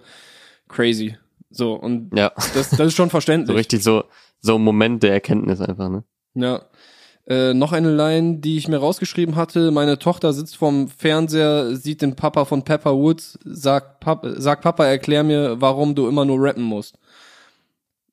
[0.69, 1.17] crazy.
[1.49, 3.57] So, und Ja, das, das ist schon so verständlich.
[3.57, 4.03] richtig so,
[4.39, 6.03] so ein Moment der Erkenntnis einfach, ne?
[6.35, 6.61] Ja.
[7.25, 9.71] Äh, noch eine Line, die ich mir rausgeschrieben hatte.
[9.71, 14.85] Meine Tochter sitzt vorm Fernseher, sieht den Papa von Pepper Woods, sagt, Pap sagt Papa,
[14.85, 16.97] erklär mir, warum du immer nur rappen musst.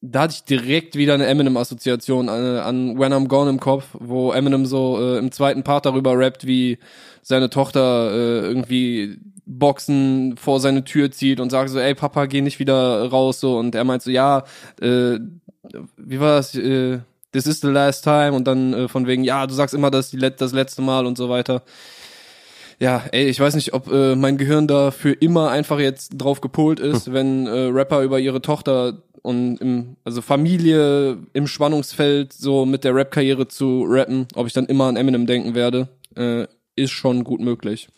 [0.03, 4.33] Da hatte ich direkt wieder eine Eminem-Assoziation an, an When I'm Gone im Kopf, wo
[4.33, 6.79] Eminem so äh, im zweiten Part darüber rappt, wie
[7.23, 12.41] seine Tochter äh, irgendwie Boxen vor seine Tür zieht und sagt so, ey Papa, geh
[12.41, 13.59] nicht wieder raus so.
[13.59, 14.45] Und er meint so, ja,
[14.81, 15.19] äh,
[15.97, 17.01] wie war das, äh,
[17.33, 18.33] this is the last time.
[18.33, 20.83] Und dann äh, von wegen, ja, du sagst immer, das ist die Let das letzte
[20.83, 21.63] Mal und so weiter.
[22.81, 26.41] Ja, ey, ich weiß nicht, ob äh, mein Gehirn da für immer einfach jetzt drauf
[26.41, 27.13] gepolt ist, hm.
[27.13, 32.95] wenn äh, Rapper über ihre Tochter und im, also Familie im Spannungsfeld so mit der
[32.95, 37.41] Rap-Karriere zu rappen, ob ich dann immer an Eminem denken werde, äh, ist schon gut
[37.41, 37.89] möglich.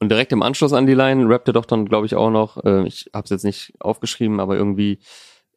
[0.00, 2.64] Und direkt im Anschluss an die Line rappt er doch dann, glaube ich, auch noch,
[2.64, 4.98] äh, ich habe es jetzt nicht aufgeschrieben, aber irgendwie,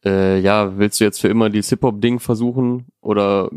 [0.06, 3.50] äh, ja, willst du jetzt für immer dieses Hip-Hop-Ding versuchen oder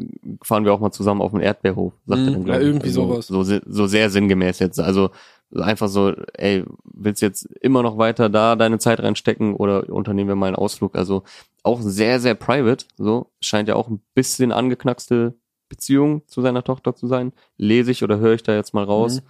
[0.42, 1.92] fahren wir auch mal zusammen auf den Erdbeerhof?
[2.06, 2.48] Sagt mm, er dann, mhm.
[2.48, 3.26] ja, irgendwie also, sowas.
[3.26, 4.78] So, so sehr sinngemäß jetzt.
[4.78, 5.10] Also
[5.54, 10.28] einfach so, ey, willst du jetzt immer noch weiter da deine Zeit reinstecken oder unternehmen
[10.28, 10.96] wir mal einen Ausflug?
[10.96, 11.24] Also
[11.62, 15.34] auch sehr, sehr private, so, scheint ja auch ein bisschen angeknackste
[15.68, 17.32] Beziehung zu seiner Tochter zu sein.
[17.56, 19.22] Lese ich oder höre ich da jetzt mal raus.
[19.22, 19.26] Mhm.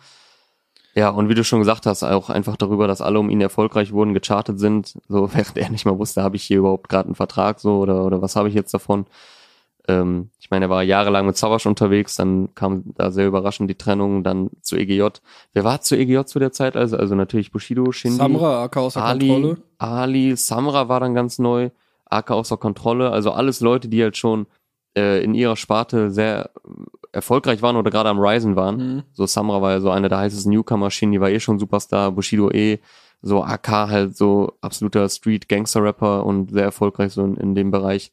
[0.97, 3.93] Ja, und wie du schon gesagt hast, auch einfach darüber, dass alle um ihn erfolgreich
[3.93, 7.15] wurden, gechartet sind, so während er nicht mal wusste, habe ich hier überhaupt gerade einen
[7.15, 9.05] Vertrag so oder oder was habe ich jetzt davon?
[9.89, 13.75] Ähm, ich meine, er war jahrelang mit Savage unterwegs, dann kam da sehr überraschend die
[13.75, 15.09] Trennung, dann zu EGJ.
[15.53, 16.77] Wer war zu EGJ zu der Zeit?
[16.77, 19.59] Also, also natürlich Bushido, Shindy, Samra, AK außer Ali, Kontrolle.
[19.77, 21.71] Ali, Samra war dann ganz neu,
[22.07, 24.47] AK außer Kontrolle, also alles Leute, die halt schon
[24.97, 26.51] äh, in ihrer Sparte sehr
[27.17, 28.77] erfolgreich waren oder gerade am Risen waren.
[28.77, 29.03] Mhm.
[29.13, 32.51] So Samra war ja so einer der heißesten Newcomer, Shindy war eh schon Superstar, Bushido
[32.51, 32.79] eh,
[33.23, 38.13] so AK halt so absoluter Street-Gangster-Rapper und sehr erfolgreich so in, in dem Bereich.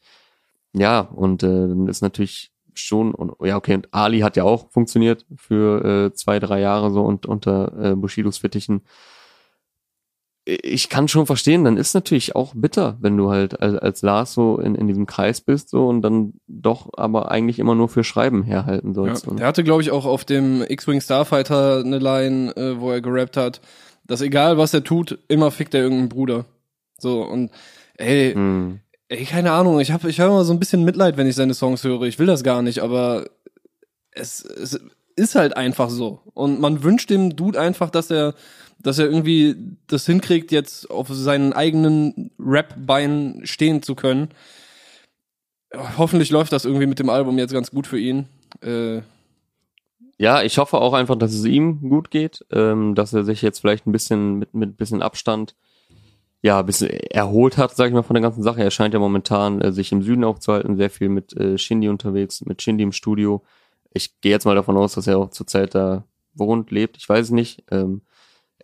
[0.74, 4.72] Ja, und äh, dann ist natürlich schon, und ja, okay, und Ali hat ja auch
[4.72, 8.82] funktioniert für äh, zwei, drei Jahre so und unter äh, Bushidos Fittichen
[10.46, 14.34] ich kann schon verstehen, dann ist natürlich auch bitter, wenn du halt als, als Lars
[14.34, 18.04] so in, in diesem Kreis bist so und dann doch aber eigentlich immer nur für
[18.04, 19.26] Schreiben herhalten sollst.
[19.26, 23.00] Ja, der hatte, glaube ich, auch auf dem X-Wing Starfighter eine Line, äh, wo er
[23.00, 23.62] gerappt hat,
[24.06, 26.46] dass egal was er tut, immer fickt er irgendeinen Bruder.
[26.98, 27.50] So, und
[27.98, 28.80] ey, hm.
[29.08, 31.54] ey, keine Ahnung, ich habe ich hab immer so ein bisschen Mitleid, wenn ich seine
[31.54, 32.02] Songs höre.
[32.04, 33.26] Ich will das gar nicht, aber
[34.12, 34.78] es, es
[35.16, 36.20] ist halt einfach so.
[36.34, 38.34] Und man wünscht dem Dude einfach, dass er
[38.84, 39.56] dass er irgendwie
[39.88, 44.30] das hinkriegt, jetzt auf seinen eigenen Rap-Beinen stehen zu können.
[45.98, 48.28] Hoffentlich läuft das irgendwie mit dem Album jetzt ganz gut für ihn.
[48.62, 49.02] Äh,
[50.20, 53.60] ja, ich hoffe auch einfach, dass es ihm gut geht, ähm, dass er sich jetzt
[53.60, 55.56] vielleicht ein bisschen mit mit bisschen Abstand
[56.44, 58.62] ja, ein bisschen erholt hat, sag ich mal, von der ganzen Sache.
[58.62, 62.42] Er scheint ja momentan äh, sich im Süden aufzuhalten, sehr viel mit äh, Shindy unterwegs,
[62.46, 63.44] mit Shindy im Studio.
[63.94, 66.98] Ich gehe jetzt mal davon aus, dass er auch zurzeit da wohnt, lebt.
[66.98, 67.64] Ich weiß es nicht.
[67.72, 68.02] Ähm,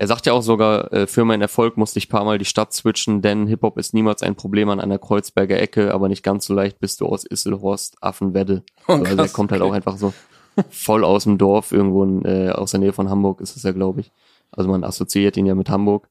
[0.01, 2.71] er sagt ja auch sogar, äh, für meinen Erfolg musste ich paar Mal die Stadt
[2.71, 6.53] switchen, denn Hip-Hop ist niemals ein Problem an einer Kreuzberger Ecke, aber nicht ganz so
[6.53, 8.63] leicht bist du aus Isselhorst, Affenwedde.
[8.87, 9.69] Oh, also er kommt halt okay.
[9.69, 10.13] auch einfach so
[10.69, 13.73] voll aus dem Dorf, irgendwo in, äh, aus der Nähe von Hamburg ist es ja,
[13.73, 14.13] glaube ich.
[14.51, 16.07] Also man assoziiert ihn ja mit Hamburg.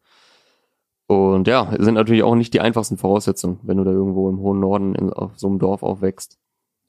[1.07, 4.61] Und ja, sind natürlich auch nicht die einfachsten Voraussetzungen, wenn du da irgendwo im hohen
[4.61, 6.39] Norden in, auf so einem Dorf aufwächst.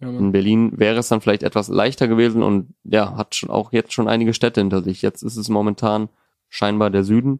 [0.01, 3.71] Ja, in Berlin wäre es dann vielleicht etwas leichter gewesen und ja, hat schon auch
[3.71, 5.01] jetzt schon einige Städte hinter sich.
[5.01, 6.09] Jetzt ist es momentan
[6.49, 7.39] scheinbar der Süden.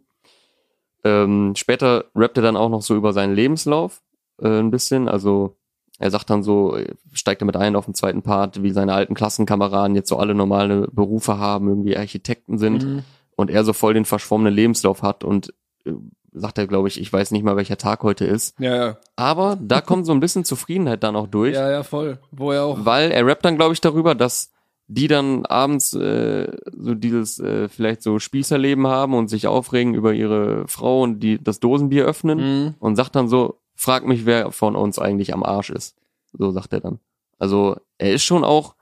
[1.04, 4.02] Ähm, später rappt er dann auch noch so über seinen Lebenslauf
[4.42, 5.08] äh, ein bisschen.
[5.08, 5.58] Also
[5.98, 6.78] er sagt dann so,
[7.12, 10.88] steigt damit ein auf den zweiten Part, wie seine alten Klassenkameraden jetzt so alle normale
[10.92, 13.04] Berufe haben, irgendwie Architekten sind mhm.
[13.36, 15.54] und er so voll den verschwommenen Lebenslauf hat und
[15.86, 15.92] äh,
[16.32, 18.58] sagt er, glaube ich, ich weiß nicht mal, welcher Tag heute ist.
[18.60, 18.98] Ja, ja.
[19.16, 21.56] Aber da kommt so ein bisschen Zufriedenheit dann auch durch.
[21.56, 22.20] Ja, ja, voll.
[22.32, 22.86] Wo er auch.
[22.86, 24.52] Weil er rappt dann, glaube ich, darüber, dass
[24.92, 30.14] die dann abends äh, so dieses äh, vielleicht so Spießerleben haben und sich aufregen über
[30.14, 32.74] ihre Frau und die das Dosenbier öffnen mhm.
[32.80, 35.96] und sagt dann so, frag mich, wer von uns eigentlich am Arsch ist.
[36.34, 37.00] So sagt er dann.
[37.38, 38.74] Also er ist schon auch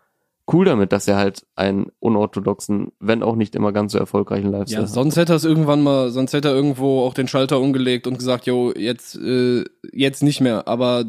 [0.52, 4.84] cool damit, dass er halt einen unorthodoxen, wenn auch nicht immer ganz so erfolgreichen Lifestyle
[4.84, 8.08] ja, sonst hätte er es irgendwann mal, sonst hätte er irgendwo auch den Schalter umgelegt
[8.08, 10.70] und gesagt, jo, jetzt, äh, jetzt nicht mehr.
[10.70, 11.04] Aber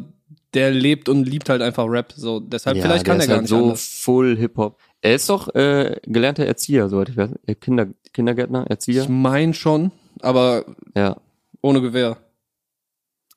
[0.53, 2.13] der lebt und liebt halt einfach Rap.
[2.15, 3.99] So, deshalb ja, vielleicht kann er gar halt nicht so anders.
[4.01, 4.77] full Hip Hop.
[5.01, 7.31] Er ist doch äh, gelernter Erzieher, soweit ich weiß.
[7.45, 9.03] Äh, Kinder, Kindergärtner, Erzieher.
[9.03, 11.17] Ich mein schon, aber ja.
[11.61, 12.17] ohne Gewehr.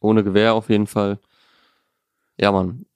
[0.00, 1.20] Ohne Gewehr auf jeden Fall.
[2.36, 2.86] Ja, Mann.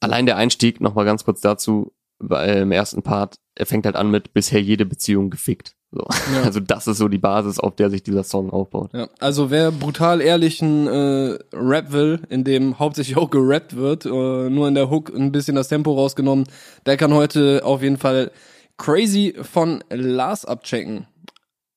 [0.00, 4.10] Allein der Einstieg, nochmal ganz kurz dazu, weil im ersten Part, er fängt halt an
[4.10, 5.75] mit bisher jede Beziehung gefickt.
[5.92, 6.04] So.
[6.34, 6.42] Ja.
[6.42, 8.92] Also das ist so die Basis, auf der sich dieser Song aufbaut.
[8.92, 9.08] Ja.
[9.18, 14.08] Also wer brutal ehrlichen äh, Rap will, in dem hauptsächlich auch gerappt wird, äh,
[14.50, 16.46] nur in der Hook ein bisschen das Tempo rausgenommen,
[16.86, 18.32] der kann heute auf jeden Fall
[18.78, 21.06] Crazy von Lars abchecken.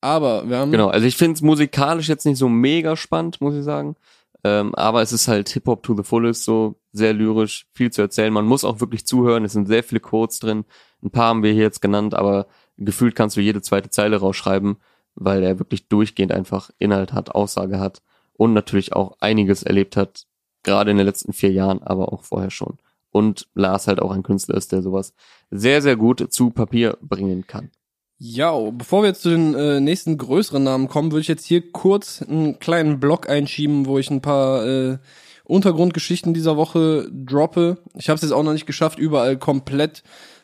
[0.02, 0.72] Aber wir haben...
[0.72, 3.96] Genau, also ich finde es musikalisch jetzt nicht so mega spannend, muss ich sagen.
[4.44, 8.32] Ähm, aber es ist halt Hip-Hop to the fullest, so sehr lyrisch, viel zu erzählen.
[8.32, 10.64] Man muss auch wirklich zuhören, es sind sehr viele Codes drin.
[11.04, 12.48] Ein paar haben wir hier jetzt genannt, aber
[12.80, 14.78] gefühlt kannst du jede zweite Zeile rausschreiben,
[15.16, 18.02] weil er wirklich durchgehend einfach Inhalt hat, Aussage hat
[18.34, 20.26] und natürlich auch einiges erlebt hat,
[20.64, 22.78] gerade in den letzten vier Jahren, aber auch vorher schon.
[23.12, 25.14] Und Lars halt auch ein Künstler ist, der sowas
[25.50, 27.72] sehr, sehr gut zu Papier bringen kann.
[28.18, 31.72] Ja, bevor wir jetzt zu den äh, nächsten größeren Namen kommen, würde ich jetzt hier
[31.72, 34.98] kurz einen kleinen Blog einschieben, wo ich ein paar äh,
[35.46, 37.78] Untergrundgeschichten dieser Woche droppe.
[37.96, 40.04] Ich habe es jetzt auch noch nicht geschafft, überall komplett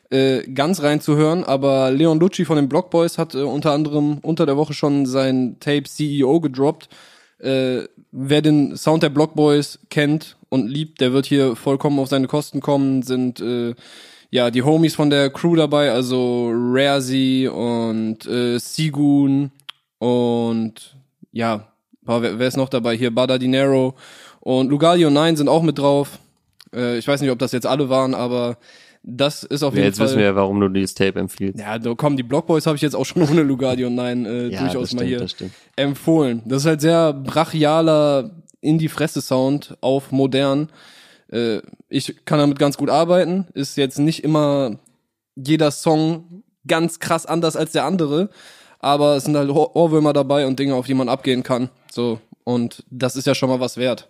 [0.09, 4.45] äh, ganz reinzuhören, aber Leon Lucci von den Block Boys hat äh, unter anderem unter
[4.45, 6.89] der Woche schon sein Tape CEO gedroppt.
[7.39, 12.07] Äh, wer den Sound der Block Boys kennt und liebt, der wird hier vollkommen auf
[12.07, 13.73] seine Kosten kommen, sind äh,
[14.29, 19.51] ja, die Homies von der Crew dabei, also Rarzy und äh, Sigun
[19.97, 20.95] und
[21.31, 21.67] ja,
[22.03, 22.95] wer, wer ist noch dabei?
[22.95, 23.95] Hier Bada Dinero
[24.39, 26.19] und Lugalio 9 sind auch mit drauf.
[26.73, 28.57] Äh, ich weiß nicht, ob das jetzt alle waren, aber
[29.07, 30.07] das ist auf Ja, jeden jetzt Fall.
[30.07, 31.59] wissen wir ja, warum du dieses Tape empfiehlst.
[31.59, 34.61] ja, da kommen die Blockboys habe ich jetzt auch schon ohne Lugardio 9 äh, Ja,
[34.61, 35.51] durchaus mal stimmt, hier das stimmt.
[35.75, 36.41] empfohlen.
[36.45, 40.69] Das ist halt sehr brachialer in die Fresse Sound auf modern.
[41.31, 43.47] Äh, ich kann damit ganz gut arbeiten.
[43.53, 44.79] Ist jetzt nicht immer
[45.35, 48.29] jeder Song ganz krass anders als der andere,
[48.79, 51.69] aber es sind halt Ohr- Ohrwürmer dabei und Dinge, auf die man abgehen kann.
[51.91, 54.09] So und das ist ja schon mal was wert.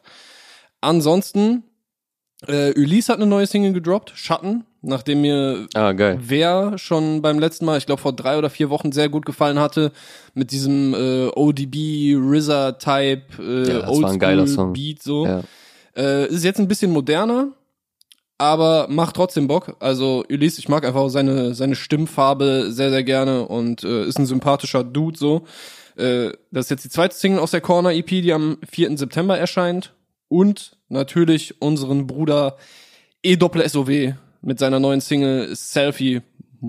[0.81, 1.63] Ansonsten
[2.47, 6.19] äh, Ulysse hat eine neue Single gedroppt, Schatten, nachdem mir Ah, geil.
[6.21, 9.59] wer schon beim letzten Mal, ich glaube vor drei oder vier Wochen sehr gut gefallen
[9.59, 9.91] hatte,
[10.33, 13.87] mit diesem äh, ODB RZA Type äh, Ja,
[14.47, 14.73] Song.
[14.73, 15.25] Beat so.
[15.25, 15.41] Ja.
[15.95, 17.49] Äh, ist jetzt ein bisschen moderner,
[18.37, 19.75] aber macht trotzdem Bock.
[19.79, 24.25] Also Ulysse, ich mag einfach seine seine Stimmfarbe sehr sehr gerne und äh, ist ein
[24.25, 25.43] sympathischer Dude so.
[25.95, 28.97] Äh, das ist jetzt die zweite Single aus der Corner EP, die am 4.
[28.97, 29.93] September erscheint
[30.27, 32.57] und natürlich unseren Bruder
[33.23, 34.13] E Doppel SOW
[34.45, 36.21] mit seiner neuen Single Selfie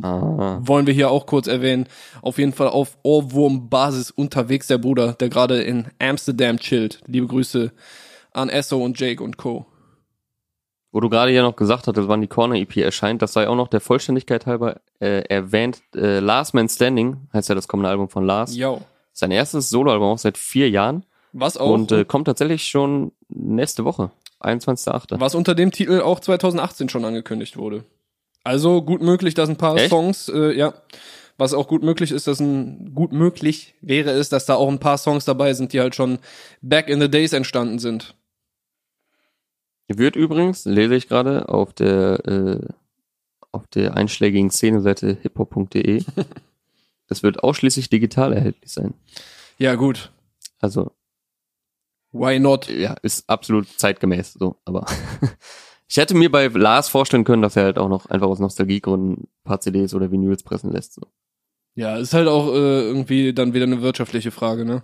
[0.02, 1.86] Ah, wollen wir hier auch kurz erwähnen.
[2.20, 7.00] Auf jeden Fall auf Ohrwurm-Basis unterwegs der Bruder, der gerade in Amsterdam chillt.
[7.06, 7.72] Liebe Grüße
[8.32, 9.64] an Esso und Jake und Co.
[10.92, 13.56] wo du gerade ja noch gesagt hattest, wann die Corner EP erscheint, das sei auch
[13.56, 15.80] noch der Vollständigkeit halber äh, erwähnt.
[15.94, 18.54] Äh, Last Man Standing heißt ja das kommende Album von Lars.
[18.56, 18.80] Yo.
[19.12, 23.84] Sein erstes Soloalbum auch seit vier Jahren Was auch, und äh, kommt tatsächlich schon nächste
[23.84, 25.18] Woche, 21.8.
[25.20, 27.84] was unter dem Titel auch 2018 schon angekündigt wurde.
[28.44, 29.90] Also gut möglich, dass ein paar Echt?
[29.90, 30.74] Songs, äh, ja,
[31.38, 34.78] was auch gut möglich ist, dass ein gut möglich wäre, ist, dass da auch ein
[34.78, 36.18] paar Songs dabei sind, die halt schon
[36.62, 38.14] back in the days entstanden sind.
[39.88, 42.60] Wird übrigens, lese ich gerade, auf der äh,
[43.52, 46.04] auf der einschlägigen Szeneseite hiphop.de.
[47.08, 48.94] das wird ausschließlich digital erhältlich sein.
[49.58, 50.12] Ja gut,
[50.60, 50.92] Also
[52.12, 52.68] why not?
[52.68, 54.86] ja, ist absolut zeitgemäß so, aber
[55.88, 59.24] ich hätte mir bei Lars vorstellen können, dass er halt auch noch einfach aus Nostalgiegründen
[59.24, 60.94] ein paar CDs oder Vinyls pressen lässt.
[60.94, 61.02] So.
[61.74, 64.82] Ja, ist halt auch äh, irgendwie dann wieder eine wirtschaftliche Frage, ne?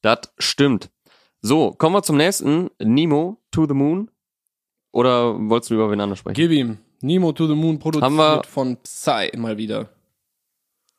[0.00, 0.90] Das stimmt.
[1.40, 2.70] So, kommen wir zum nächsten.
[2.80, 4.10] Nemo to the Moon.
[4.92, 6.34] Oder wolltest du über wen anders sprechen?
[6.34, 6.78] Gib ihm.
[7.00, 9.90] Nemo to the Moon produziert von Psy mal wieder.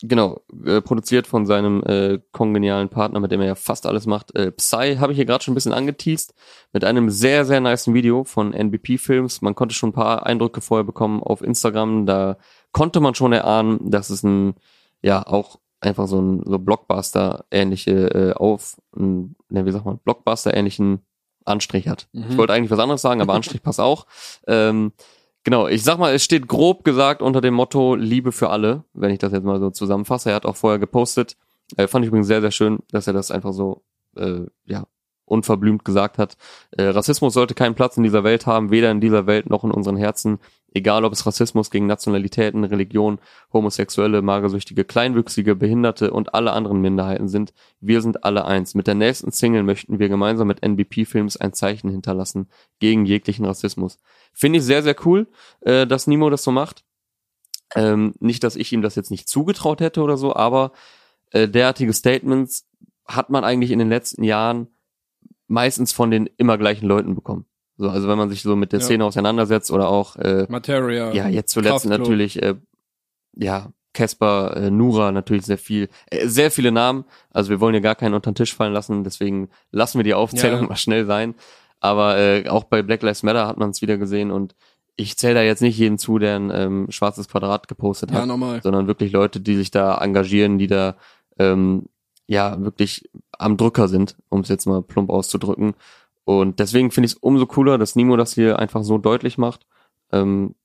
[0.06, 4.36] Genau, äh, produziert von seinem äh, kongenialen Partner, mit dem er ja fast alles macht.
[4.36, 6.34] Äh, Psy habe ich hier gerade schon ein bisschen angeteased,
[6.74, 9.42] mit einem sehr, sehr niceen Video von NBP Films.
[9.42, 12.06] Man konnte schon ein paar Eindrücke vorher bekommen auf Instagram.
[12.06, 12.38] Da
[12.74, 14.56] konnte man schon erahnen, dass es ein,
[15.02, 21.00] ja, auch einfach so ein so Blockbuster-ähnliche äh, auf, ein, ne, wie sagt man, Blockbuster-ähnlichen
[21.46, 22.10] Anstrich hat.
[22.12, 22.26] Mhm.
[22.28, 24.06] Ich wollte eigentlich was anderes sagen, aber Anstrich passt auch.
[24.48, 24.92] Ähm,
[25.43, 29.12] Genau, ich sag mal, es steht grob gesagt unter dem Motto Liebe für alle, wenn
[29.12, 30.29] ich das jetzt mal so zusammenfasse.
[30.29, 31.36] Er hat auch vorher gepostet,
[31.75, 33.84] äh, fand ich übrigens sehr, sehr schön, dass er das einfach so,
[34.15, 34.86] äh, ja,
[35.25, 36.38] unverblümt gesagt hat.
[36.71, 39.71] Äh, Rassismus sollte keinen Platz in dieser Welt haben, weder in dieser Welt noch in
[39.71, 40.39] unseren Herzen.
[40.76, 43.20] Egal, ob es Rassismus gegen Nationalitäten, Religion,
[43.52, 47.54] Homosexuelle, Magersüchtige, Kleinwüchsige, Behinderte und alle anderen Minderheiten sind.
[47.80, 48.74] Wir sind alle eins.
[48.74, 53.46] Mit der nächsten Single möchten wir gemeinsam mit NBP Films ein Zeichen hinterlassen gegen jeglichen
[53.46, 54.00] Rassismus.
[54.34, 55.28] Finde ich sehr, sehr cool,
[55.62, 56.84] äh, dass Nimo das so macht.
[57.76, 60.72] Ähm, nicht, dass ich ihm das jetzt nicht zugetraut hätte oder so, aber
[61.32, 62.68] äh, derartige Statements
[63.06, 64.68] hat man eigentlich in den letzten Jahren
[65.48, 67.46] meistens von den immer gleichen Leuten bekommen.
[67.78, 68.86] So, also wenn man sich so mit der Ja.
[68.86, 71.12] Szene auseinandersetzt oder auch äh, Materia.
[71.14, 72.00] ja, jetzt zuletzt Kraftklub.
[72.00, 72.56] natürlich, äh,
[73.36, 77.06] ja, Casper, äh, Nura natürlich sehr viel, äh, sehr viele Namen.
[77.32, 80.14] Also wir wollen ja gar keinen unter den Tisch fallen lassen, deswegen lassen wir die
[80.14, 80.68] Aufzählung Ja, ja.
[80.70, 81.36] mal schnell sein.
[81.80, 84.56] Aber äh, auch bei Black Lives Matter hat man es wieder gesehen und
[84.96, 88.28] ich zähle da jetzt nicht jeden zu, der ein ähm, schwarzes Quadrat gepostet Ja, hat,
[88.28, 88.62] normal.
[88.62, 90.96] sondern wirklich Leute, die sich da engagieren, die da
[91.40, 91.88] ähm,
[92.28, 95.74] ja wirklich am Drücker sind, um es jetzt mal plump auszudrücken.
[96.26, 99.65] Und deswegen finde ich es umso cooler, dass Nimo das hier einfach so deutlich macht.
[100.12, 100.56] Ähm,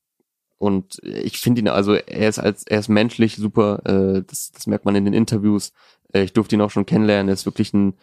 [0.59, 4.67] und ich finde ihn, also er ist als er ist menschlich super, äh, das, das
[4.67, 5.73] merkt man in den Interviews.
[6.13, 7.29] Äh, ich durfte ihn auch schon kennenlernen.
[7.29, 7.95] Er ist wirklich ein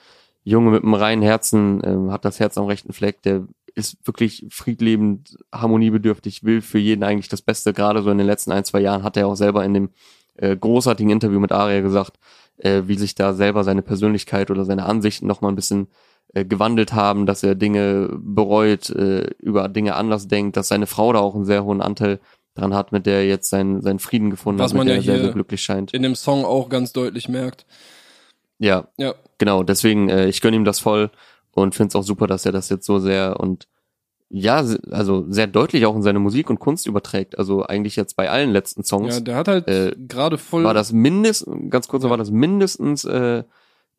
[0.44, 4.46] Junge mit einem reinen Herzen, ähm, hat das Herz am rechten Fleck, der ist wirklich
[4.50, 7.74] friedlebend, harmoniebedürftig, will für jeden eigentlich das Beste.
[7.74, 9.90] Gerade so in den letzten ein, zwei Jahren hat er auch selber in dem
[10.36, 12.18] äh, großartigen Interview mit Aria gesagt,
[12.58, 15.88] äh, wie sich da selber seine Persönlichkeit oder seine Ansichten noch mal ein bisschen
[16.34, 21.14] äh, gewandelt haben, dass er Dinge bereut, äh, über Dinge anders denkt, dass seine Frau
[21.14, 22.20] da auch einen sehr hohen Anteil
[22.56, 24.96] dran hat, mit der er jetzt seinen, seinen Frieden gefunden Was hat, mit man der
[24.96, 25.94] ja er sehr, sehr glücklich scheint.
[25.94, 27.66] In dem Song auch ganz deutlich merkt.
[28.58, 31.12] Ja, Ja, genau, deswegen, äh, ich gönne ihm das voll
[31.52, 33.68] und finde es auch super, dass er das jetzt so sehr und
[34.30, 37.38] ja, also sehr deutlich auch in seine Musik und Kunst überträgt.
[37.38, 40.64] Also eigentlich jetzt bei allen letzten Songs ja, der hat halt äh, gerade voll.
[40.64, 43.44] war das mindestens, ganz kurz, war das mindestens äh,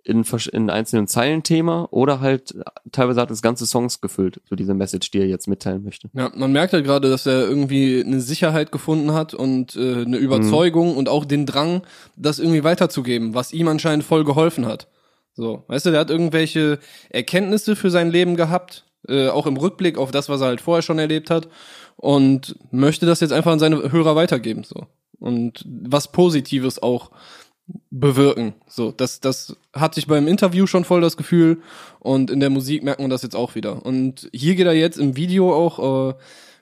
[0.07, 2.55] in, in einzelnen Zeilen Thema oder halt
[2.93, 6.09] teilweise hat es ganze Songs gefüllt, so diese Message, die er jetzt mitteilen möchte.
[6.15, 10.17] Ja, man merkt halt gerade, dass er irgendwie eine Sicherheit gefunden hat und äh, eine
[10.17, 11.83] Überzeugung und auch den Drang,
[12.17, 14.89] das irgendwie weiterzugeben, was ihm anscheinend voll geholfen hat.
[15.35, 16.79] So, weißt du, der hat irgendwelche
[17.11, 20.83] Erkenntnisse für sein Leben gehabt, äh, auch im Rückblick auf das, was er halt vorher
[20.83, 21.49] schon erlebt hat
[21.97, 24.87] und möchte das jetzt einfach an seine Hörer weitergeben, so.
[25.19, 27.11] Und was Positives auch
[27.91, 28.55] bewirken.
[28.69, 31.62] So, das, das hatte ich beim Interview schon voll das Gefühl
[31.99, 33.85] und in der Musik merkt man das jetzt auch wieder.
[33.85, 36.14] Und hier geht er jetzt im Video auch äh,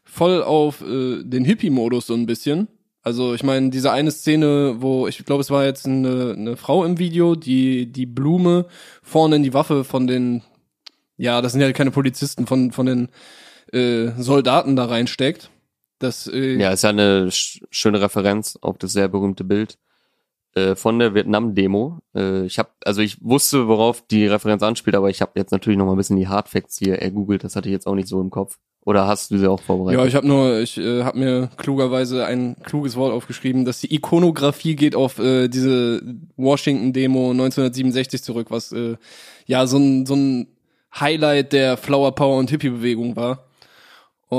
[0.05, 2.69] voll auf äh, den Hippie-Modus so ein bisschen.
[3.03, 6.85] Also ich meine, diese eine Szene, wo ich glaube, es war jetzt eine, eine Frau
[6.85, 8.67] im Video, die die Blume
[9.03, 10.43] vorne in die Waffe von den,
[11.19, 13.09] ja, das sind ja keine Polizisten, von von den
[13.73, 15.51] äh, Soldaten da reinsteckt.
[15.99, 19.79] Das äh, Ja, ist ja eine sch schöne Referenz auf das sehr berühmte Bild
[20.55, 21.99] äh, von der Vietnam-Demo.
[22.15, 25.79] Äh, ich habe, also ich wusste, worauf die Referenz anspielt, aber ich habe jetzt natürlich
[25.79, 27.45] noch mal ein bisschen die Hardfacts hier ergoogelt.
[27.45, 28.59] Das hatte ich jetzt auch nicht so im Kopf.
[28.85, 30.01] Oder hast du sie auch vorbereitet?
[30.01, 33.95] Ja, ich habe nur, ich äh, habe mir klugerweise ein kluges Wort aufgeschrieben, dass die
[33.95, 36.03] Ikonografie geht auf äh, diese
[36.37, 38.97] Washington-Demo 1967 zurück, was äh,
[39.47, 40.49] ja so ein, so ein
[40.95, 43.44] Highlight der Flower Power und Hippie-Bewegung war.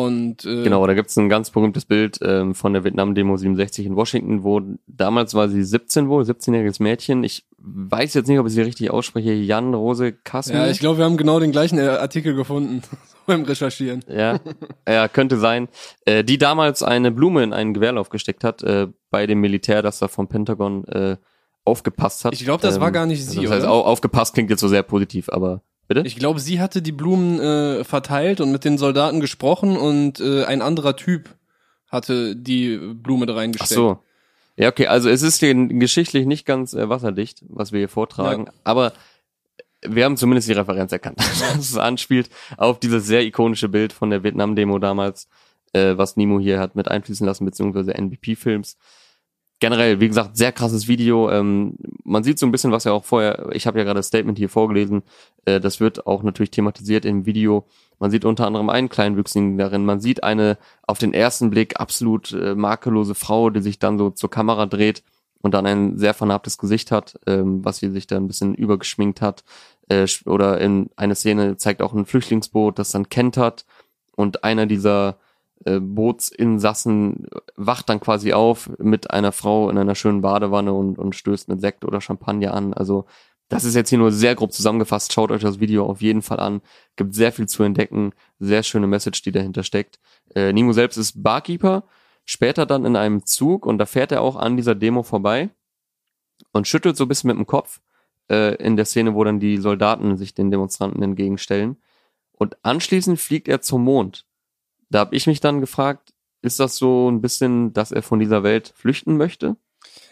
[0.04, 3.96] Und äh, Genau, da gibt's ein ganz berühmtes Bild ähm, von der Vietnam-Demo 67 in
[3.96, 7.24] Washington, wo damals war sie 17 wohl, 17-jähriges Mädchen.
[7.24, 9.34] Ich weiß jetzt nicht, ob ich sie richtig ausspreche.
[9.34, 10.56] Jan Rose Kassel.
[10.56, 12.82] ja, ich glaube, wir haben genau den gleichen äh, Artikel gefunden
[13.26, 14.04] beim Recherchieren.
[14.08, 14.39] ja,
[14.88, 15.68] ja, könnte sein.
[16.06, 20.00] Äh, die damals eine Blume in einen Gewehrlauf gesteckt hat äh, bei dem Militär, das
[20.00, 21.18] da vom Pentagon äh,
[21.64, 22.34] aufgepasst hat.
[22.34, 23.72] Ich glaub, das war gar nicht sie, Das heißt, oder?
[23.74, 26.01] au aufgepasst klingt jetzt so sehr positiv, aber bitte?
[26.05, 30.45] Ich glaube, sie hatte die Blumen äh, verteilt und mit den Soldaten gesprochen und äh,
[30.45, 31.29] ein anderer Typ
[31.88, 33.69] hatte die Blume da Ach reingesteckt.
[33.73, 33.99] so.
[34.57, 38.45] Ja, okay, also es ist hier geschichtlich nicht ganz äh, wasserdicht, was wir hier vortragen,
[38.45, 38.53] Ja.
[38.63, 38.93] aber
[39.88, 44.09] wir haben zumindest die Referenz erkannt, dass es anspielt auf dieses sehr ikonische Bild von
[44.09, 45.27] der Vietnam-Demo damals,
[45.73, 48.77] äh, was Nemo hier hat mit einfließen lassen, beziehungsweise NBP-Films.
[49.60, 51.30] Generell, wie gesagt, sehr krasses Video.
[51.32, 54.08] Ähm, man sieht so ein bisschen, was er auch vorher, ich habe ja gerade das
[54.08, 55.03] Statement hier vorgelesen,
[55.45, 57.66] äh, das wird auch natürlich thematisiert im Video.
[57.99, 59.86] Man sieht unter anderem einen Kleinwüchsigen darin.
[59.86, 64.10] Man sieht eine auf den ersten Blick absolut äh, makellose Frau, die sich dann so
[64.10, 65.03] zur Kamera dreht
[65.41, 69.22] und dann ein sehr vernarbtes Gesicht hat, ähm, was sie sich da ein bisschen übergeschminkt
[69.22, 69.43] hat.
[69.88, 73.66] Äh, oder in eine Szene zeigt auch ein Flüchtlingsboot, das dann kentert
[74.16, 75.18] und einer dieser
[75.64, 81.16] äh, Bootsinsassen wacht dann quasi auf mit einer Frau in einer schönen Badewanne und, und
[81.16, 82.74] stößt mit Sekt oder Champagner an.
[82.74, 83.06] Also
[83.47, 85.14] das ist jetzt hier nur sehr grob zusammengefasst.
[85.14, 86.62] Schaut euch das Video auf jeden Fall an.
[86.95, 88.12] Gibt sehr viel zu entdecken.
[88.39, 89.99] Sehr schöne Message, die dahinter steckt.
[90.36, 91.84] Äh, Nimo selbst ist Barkeeper.
[92.26, 95.51] Später dann in einem Zug und da fährt er auch an dieser Demo vorbei
[96.53, 97.82] und schüttelt so ein bisschen mit dem Kopf
[98.32, 101.78] äh, in der Szene, wo dann die Soldaten sich den Demonstranten entgegenstellen.
[102.32, 104.26] Und anschließend fliegt er zum Mond.
[104.89, 108.43] Da habe ich mich dann gefragt, ist das so ein bisschen, dass er von dieser
[108.43, 109.55] Welt flüchten möchte?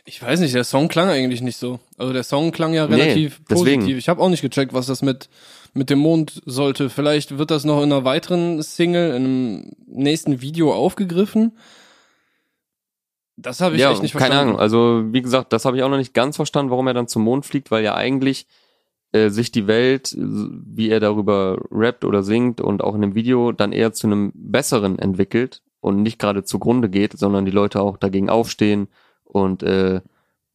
[0.05, 1.79] Ich weiß nicht, der Song klang eigentlich nicht so.
[1.97, 3.81] Also der Song klang ja Nee, relativ deswegen.
[3.81, 3.97] positiv.
[3.97, 5.29] Ich habe auch nicht gecheckt, was das mit
[5.73, 6.89] mit dem Mond sollte.
[6.89, 11.57] Vielleicht wird das noch in einer weiteren Single, in einem nächsten Video aufgegriffen.
[13.35, 14.49] Das habe ich ja, echt nicht keine verstanden.
[14.49, 14.59] Ahnung.
[14.61, 17.23] Also wie gesagt, das habe ich auch noch nicht ganz verstanden, warum er dann zum
[17.23, 18.45] Mond fliegt, weil ja eigentlich
[19.13, 23.15] äh, sich die Welt, äh, wie er darüber rappt oder singt und auch in dem
[23.15, 27.81] Video dann eher zu einem besseren entwickelt und nicht gerade zugrunde geht, sondern die Leute
[27.81, 28.87] auch dagegen aufstehen
[29.23, 30.01] und äh,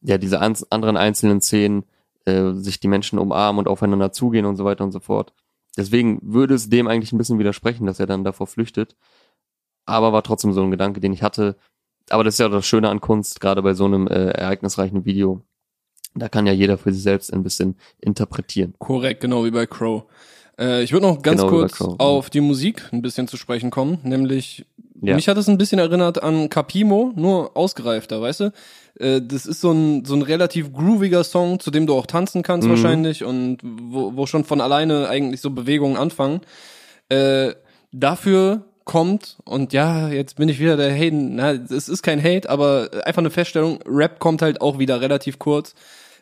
[0.02, 1.84] ja diese an anderen einzelnen Szenen
[2.24, 5.32] äh, sich die Menschen umarmen und aufeinander zugehen und so weiter und so fort.
[5.76, 8.96] Deswegen würde es dem eigentlich ein bisschen widersprechen, dass er dann davor flüchtet.
[9.86, 11.56] Aber war trotzdem so ein Gedanke, den ich hatte.
[12.10, 15.42] Aber das ist ja das Schöne an Kunst, gerade bei so einem äh, ereignisreichen Video.
[16.18, 18.74] Da kann ja jeder für sich selbst ein bisschen interpretieren.
[18.78, 20.04] Korrekt, genau wie bei Crow.
[20.58, 23.70] Äh, ich würde noch ganz Genau kurz Crow, auf die Musik ein bisschen zu sprechen
[23.70, 24.66] kommen, nämlich
[25.00, 25.14] Ja.
[25.14, 28.52] mich hat es ein bisschen erinnert an Capimo, nur ausgereifter, weißt du?
[28.98, 32.42] Äh, das ist so ein, so ein relativ grooviger Song, zu dem du auch tanzen
[32.42, 32.72] kannst Mhm.
[32.72, 36.40] wahrscheinlich und wo, wo schon von alleine eigentlich so Bewegungen anfangen.
[37.08, 37.54] Äh,
[37.92, 41.36] dafür kommt und ja, jetzt bin ich wieder der Hayden.
[41.36, 43.80] Na, es ist kein Hate, aber einfach eine Feststellung.
[43.86, 45.74] Rap kommt halt auch wieder relativ kurz.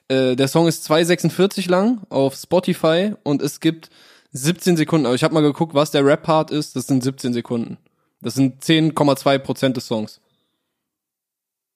[0.09, 3.91] Äh, der Song ist 2,46 lang auf Spotify und es gibt
[4.33, 5.07] 17 Sekunden.
[5.07, 6.77] Aber ich habe mal geguckt, was der Rap-Part ist.
[6.77, 7.79] Das sind 17 Sekunden.
[8.21, 10.21] Das sind 10,2 Prozent des Songs.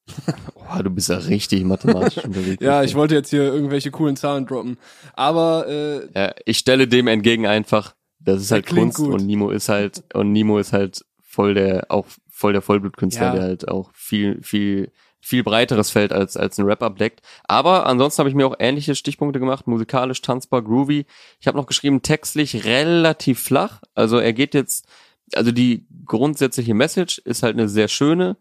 [0.72, 2.62] Oh, du bist ja richtig mathematisch unterwegs.
[2.62, 4.78] ja, ich wollte jetzt hier irgendwelche coolen Zahlen droppen.
[5.14, 9.12] Aber äh, ja, ich stelle dem entgegen einfach, das ist halt Kunst gut.
[9.14, 13.32] und Nimo ist halt und Nimo ist halt voll der auch voll der Vollblutkünstler, Ja.
[13.32, 17.20] der halt auch viel viel viel breiteres Feld als als ein Rap abdeckt.
[17.44, 21.06] Aber ansonsten habe ich mir auch ähnliche Stichpunkte gemacht, musikalisch, tanzbar, groovy.
[21.40, 23.82] Ich habe noch geschrieben textlich relativ flach.
[23.94, 24.86] Also er geht jetzt
[25.34, 28.36] also die grundsätzliche Message ist halt eine sehr schöne,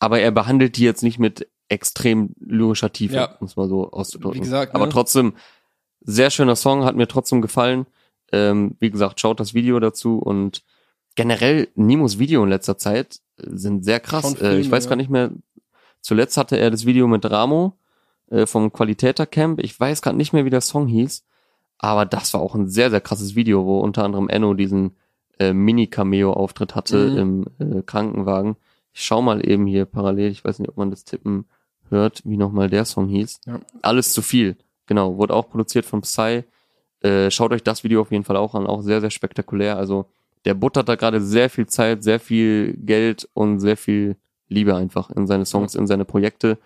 [0.00, 3.36] aber er behandelt die jetzt nicht mit extrem lyrischer Tiefe, Ja.
[3.40, 4.40] muss man so auszudrücken.
[4.40, 4.92] Wie gesagt, aber ne?
[4.92, 5.34] trotzdem
[6.00, 7.86] sehr schöner Song, hat mir trotzdem gefallen.
[8.32, 10.62] Ähm, wie gesagt, schaut das Video dazu und
[11.14, 14.22] generell Nimos Video in letzter Zeit sind sehr krass.
[14.22, 14.90] Schon äh, ich weiß ja.
[14.90, 15.30] gar nicht mehr.
[16.08, 17.74] Zuletzt hatte er das Video mit Ramo
[18.30, 19.60] äh, vom Qualitäter Camp.
[19.62, 21.22] Ich weiß gerade nicht mehr, wie der Song hieß,
[21.76, 24.96] aber das war auch ein sehr sehr krasses Video, wo unter anderem Enno diesen
[25.38, 27.46] äh, Mini-Cameo-Auftritt hatte Mhm.
[27.58, 28.56] im äh, Krankenwagen.
[28.94, 30.30] Ich schau mal eben hier parallel.
[30.30, 31.44] Ich weiß nicht, ob man das Tippen
[31.90, 33.40] hört, wie nochmal der Song hieß.
[33.46, 33.60] Ja.
[33.82, 34.56] Alles zu viel.
[34.86, 36.44] Genau, wurde auch produziert von Psy.
[37.02, 39.76] Äh, schaut euch das Video auf jeden Fall auch an, auch sehr, sehr spektakulär.
[39.76, 40.06] Also
[40.46, 44.16] der buttert da gerade sehr viel Zeit, sehr viel Geld und sehr viel
[44.48, 46.58] Liebe einfach in seine Songs, in seine Projekte.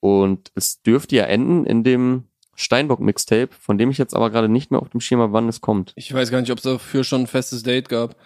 [0.00, 4.70] Und es dürfte ja enden in dem Steinbock-Mixtape, von dem ich jetzt aber gerade nicht
[4.70, 5.92] mehr auf dem Schirm habe, wann es kommt.
[5.96, 8.16] ich weiß gar nicht, ob es dafür schon ein festes Date gab.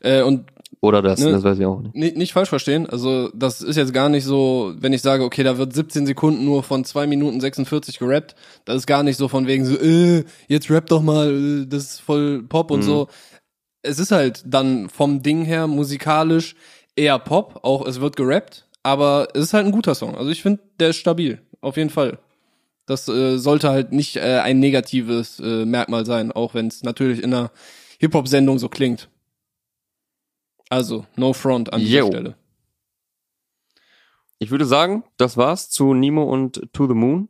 [0.00, 0.46] Äh, und
[0.80, 1.30] Oder das, Ne?
[1.30, 1.94] das weiß ich auch nicht.
[1.94, 2.88] nicht, nicht falsch verstehen.
[2.88, 6.44] Also das ist jetzt gar nicht so, wenn ich sage, okay, da wird 17 Sekunden
[6.44, 8.34] nur von 2 Minuten 46 gerappt.
[8.64, 11.84] Das ist gar nicht so von wegen so, äh, jetzt rap doch mal, äh, das
[11.84, 12.84] ist voll Pop und Mhm.
[12.84, 13.08] so.
[13.82, 16.56] Es ist halt dann vom Ding her musikalisch
[16.96, 20.14] eher Pop, auch es wird gerappt, aber es ist halt ein guter Song.
[20.16, 22.18] Also ich finde, der ist stabil, auf jeden Fall.
[22.86, 27.22] Das äh, sollte halt nicht äh, ein negatives äh, Merkmal sein, auch wenn es natürlich
[27.22, 27.50] in einer
[28.00, 29.08] Hip-Hop-Sendung so klingt.
[30.68, 32.06] Also, no front an dieser Yo.
[32.06, 32.34] Stelle.
[34.38, 37.28] Ich würde sagen, das war's zu Nemo und To the Moon.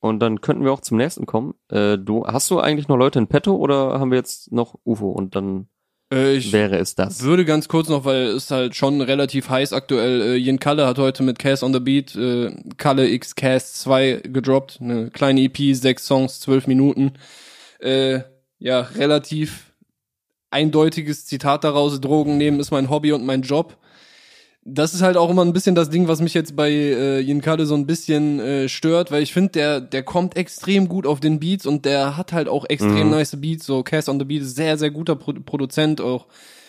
[0.00, 1.54] Und dann könnten wir auch zum nächsten kommen.
[1.68, 5.12] Äh, du, hast du eigentlich noch Leute in petto oder haben wir jetzt noch UFO
[5.12, 5.68] und dann
[6.12, 7.22] ich wäre es das?
[7.22, 10.98] würde ganz kurz noch, weil es halt schon relativ heiß aktuell, äh, Jen Kalle hat
[10.98, 14.78] heute mit Cass on the Beat äh, Kalle X Cass 2 gedroppt.
[14.80, 17.12] Eine kleine EP, sechs Songs, zwölf Minuten.
[17.80, 18.20] Äh,
[18.58, 19.72] ja, relativ
[20.50, 23.76] eindeutiges Zitat daraus, Drogen nehmen ist mein Hobby und mein Job.
[24.64, 27.40] Das ist halt auch immer ein bisschen das Ding, was mich jetzt bei äh, Jen
[27.40, 31.18] Kalle so ein bisschen äh, stört, weil ich finde, der, der kommt extrem gut auf
[31.18, 33.10] den Beats und der hat halt auch extrem Mhm.
[33.10, 33.66] nice Beats.
[33.66, 36.26] So Cass on the Beat ist sehr, sehr guter Pro Produzent, auch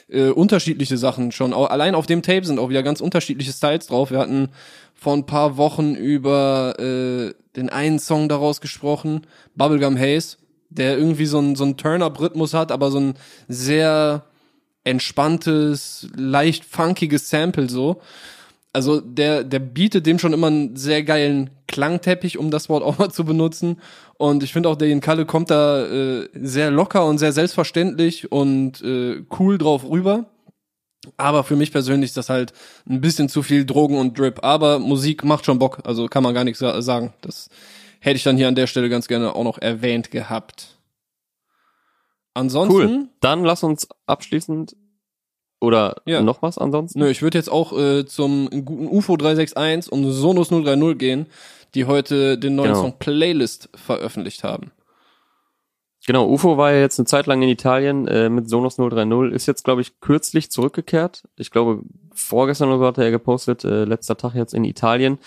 [0.09, 1.53] äh, unterschiedliche Sachen schon.
[1.53, 4.09] Auch, allein auf dem Tape sind auch wieder ganz unterschiedliche Styles drauf.
[4.09, 4.49] Wir hatten
[4.95, 9.21] vor ein paar Wochen über äh, den einen Song daraus gesprochen,
[9.55, 10.37] Bubblegum Haze,
[10.71, 13.13] der irgendwie so ein so ein Turn-up-Rhythmus hat, aber so ein
[13.47, 14.23] sehr
[14.83, 18.01] entspanntes, leicht funkiges Sample so.
[18.73, 22.97] Also der, der bietet dem schon immer einen sehr geilen Klangteppich, um das Wort auch
[22.97, 23.79] mal zu benutzen.
[24.17, 28.81] Und ich finde auch, der Kalle kommt da äh, sehr locker und sehr selbstverständlich und
[28.81, 30.25] äh, cool drauf rüber.
[31.17, 32.53] Aber für mich persönlich ist das halt
[32.89, 34.43] ein bisschen zu viel Drogen und Drip.
[34.43, 37.13] Aber Musik macht schon Bock, also kann man gar nichts sa sagen.
[37.21, 37.49] Das
[37.99, 40.72] hätte ich dann hier an der Stelle ganz gerne auch noch erwähnt gehabt.
[42.33, 43.07] Ansonsten, Cool.
[43.19, 44.75] Dann lass uns abschließend
[45.61, 46.21] oder Ja.
[46.21, 46.99] noch was ansonsten?
[46.99, 51.27] Nö, ich würde jetzt auch äh, zum guten UFO 361 und Sonos 030 gehen,
[51.75, 52.81] die heute den neuen Genau.
[52.81, 54.71] Song Playlist veröffentlicht haben.
[56.05, 59.45] Genau, UFO war ja jetzt eine Zeit lang in Italien äh, mit Sonos 030, ist
[59.45, 61.23] jetzt, glaube ich, kürzlich zurückgekehrt.
[61.37, 61.81] Ich glaube,
[62.13, 65.17] vorgestern oder so hatte er gepostet, äh, letzter Tag jetzt in Italien.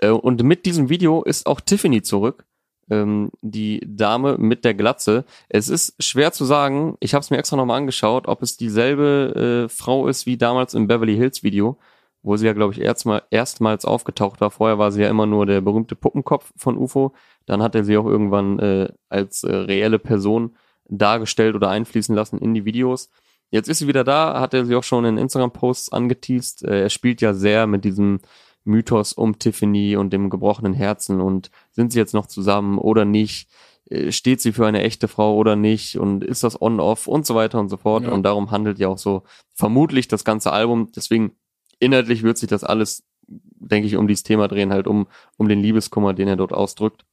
[0.00, 2.44] Äh, und mit diesem Video ist auch Tiffany zurück,
[2.90, 5.24] ähm, die Dame mit der Glatze.
[5.48, 9.66] Es ist schwer zu sagen, ich habe es mir extra nochmal angeschaut, ob es dieselbe
[9.66, 11.78] äh, Frau ist wie damals im Beverly Hills Video,
[12.22, 14.50] wo sie ja, glaube ich, erstmal, erstmals aufgetaucht war.
[14.50, 17.12] Vorher war sie ja immer nur der berühmte Puppenkopf von UFO.
[17.46, 20.56] Dann hat er sie auch irgendwann äh, als äh, reelle Person
[20.88, 23.10] dargestellt oder einfließen lassen in die Videos.
[23.50, 26.64] Jetzt ist sie wieder da, hat er sie auch schon in Instagram-Posts angeteased.
[26.64, 28.20] Äh, er spielt ja sehr mit diesem
[28.66, 33.48] Mythos um Tiffany und dem gebrochenen Herzen und sind sie jetzt noch zusammen oder nicht?
[33.90, 35.98] Äh, Steht sie für eine echte Frau oder nicht?
[35.98, 38.04] Und ist das on-off und so weiter und so fort?
[38.04, 38.12] Ja.
[38.12, 39.22] Und darum handelt ja auch so
[39.54, 40.90] vermutlich das ganze Album.
[40.94, 41.32] Deswegen
[41.78, 45.06] inhaltlich wird sich das alles, denke ich, um dieses Thema drehen, halt um,
[45.36, 47.04] um den Liebeskummer, den er dort ausdrückt.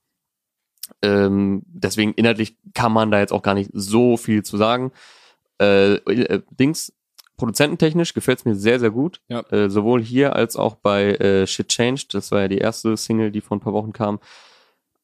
[1.02, 4.92] Ähm, deswegen inhaltlich kann man da jetzt auch gar nicht so viel zu sagen.
[5.60, 6.92] Äh, äh, Dings,
[7.36, 9.20] Produzententechnisch gefällt's mir sehr, sehr gut.
[9.28, 9.40] Ja.
[9.50, 12.14] Äh, sowohl hier als auch bei äh, Shit Changed.
[12.14, 14.20] Das war ja die erste Single, die vor ein paar Wochen kam.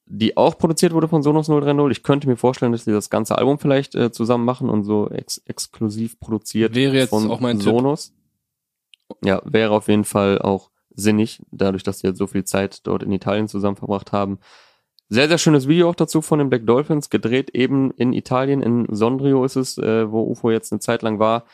[0.05, 1.97] Die auch produziert wurde von Sonos 030.
[1.97, 5.09] Ich könnte mir vorstellen, dass die das ganze Album vielleicht äh, zusammen machen und so
[5.09, 7.69] ex exklusiv produziert Wäre jetzt von auch mein Tipp.
[7.69, 8.13] Sonos.
[9.23, 13.03] Ja, wäre auf jeden Fall auch sinnig, dadurch, dass die jetzt so viel Zeit dort
[13.03, 14.39] in Italien zusammen verbracht haben.
[15.09, 18.87] Sehr, sehr schönes Video auch dazu von den Black Dolphins, gedreht eben in Italien, in
[18.89, 21.45] Sondrio ist es, äh, wo UFO jetzt eine Zeit lang war.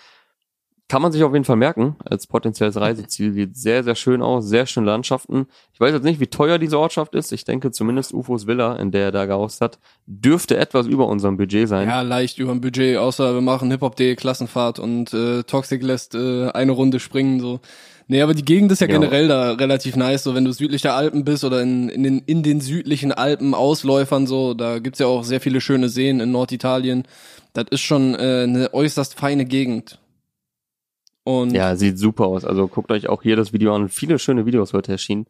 [0.90, 3.34] Kann man sich auf jeden Fall merken, als potenzielles Reiseziel.
[3.34, 5.48] Sieht sehr, sehr schön aus, sehr schöne Landschaften.
[5.74, 7.34] Ich weiß jetzt nicht, wie teuer diese Ortschaft ist.
[7.34, 11.36] Ich denke zumindest UFOs Villa, in der er da gehaust hat, dürfte etwas über unserem
[11.36, 11.90] Budget sein.
[11.90, 16.50] Ja, leicht über dem Budget, außer wir machen Hip-Hop-D, Klassenfahrt und äh, Toxic lässt äh,
[16.52, 17.60] eine Runde springen, so.
[18.10, 18.94] Nee, aber die Gegend ist ja Ja.
[18.94, 22.20] generell da relativ nice, so wenn du südlich der Alpen bist oder in, in, den,
[22.20, 26.32] in den südlichen Alpen Ausläufern so, da gibt's ja auch sehr viele schöne Seen in
[26.32, 27.04] Norditalien.
[27.52, 30.00] Das ist schon äh, eine äußerst feine Gegend.
[31.28, 32.46] Und Ja, sieht super aus.
[32.46, 33.90] Also guckt euch auch hier das Video an.
[33.90, 35.26] Viele schöne Videos heute erschienen.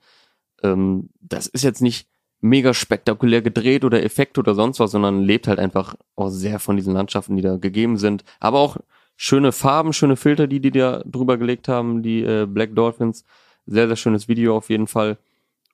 [0.62, 2.08] Ähm, das ist jetzt nicht
[2.40, 6.76] mega spektakulär gedreht oder Effekt oder sonst was, sondern lebt halt einfach auch sehr von
[6.76, 8.24] diesen Landschaften, die da gegeben sind.
[8.40, 8.78] Aber auch
[9.16, 13.24] schöne Farben, schöne Filter, die die da drüber gelegt haben, die äh, Black Dolphins.
[13.66, 15.18] Sehr, sehr schönes Video auf jeden Fall.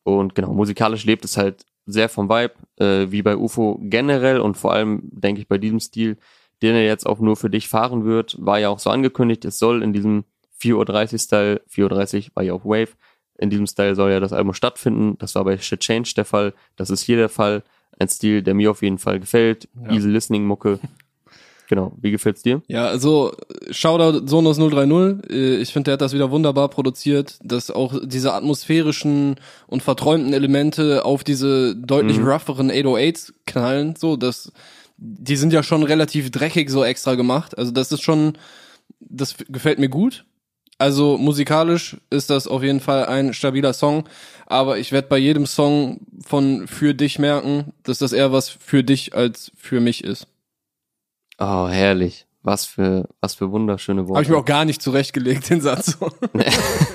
[0.03, 4.55] Und genau, musikalisch lebt es halt sehr vom Vibe, äh, wie bei UFO generell und
[4.55, 6.17] vor allem, denke ich, bei diesem Stil,
[6.63, 9.59] den er jetzt auch nur für dich fahren wird, war ja auch so angekündigt, es
[9.59, 10.23] soll in diesem
[10.61, 12.89] 4.30 Uhr Style, 4.30 Uhr war ja auch Wave,
[13.37, 16.53] in diesem Style soll ja das Album stattfinden, das war bei Shit Change der Fall,
[16.77, 17.63] das ist hier der Fall,
[17.99, 19.91] ein Stil, der mir auf jeden Fall gefällt, Ja.
[19.91, 20.79] easy listening Mucke,
[21.67, 22.61] genau, wie gefällt's dir?
[22.67, 23.33] Ja, also
[23.71, 25.29] Shoutout Sonos 030.
[25.29, 29.35] Äh, Ich finde, der hat das wieder wunderbar produziert, dass auch diese atmosphärischen
[29.67, 32.27] und verträumten Elemente auf diese deutlich Mhm.
[32.27, 34.51] rougheren 808s knallen, so, das,
[34.97, 37.57] die sind ja schon relativ dreckig so extra gemacht.
[37.57, 38.37] Also das ist schon,
[38.99, 40.25] das gefällt mir gut.
[40.77, 44.09] Also musikalisch ist das auf jeden Fall ein stabiler Song,
[44.47, 48.83] aber ich werde bei jedem Song von Für dich merken, dass das eher was für
[48.83, 50.27] dich als für mich ist.
[51.37, 54.15] Oh, herrlich, was für, was für wunderschöne Worte.
[54.15, 55.97] Habe ich mir auch gar nicht zurechtgelegt, den Satz.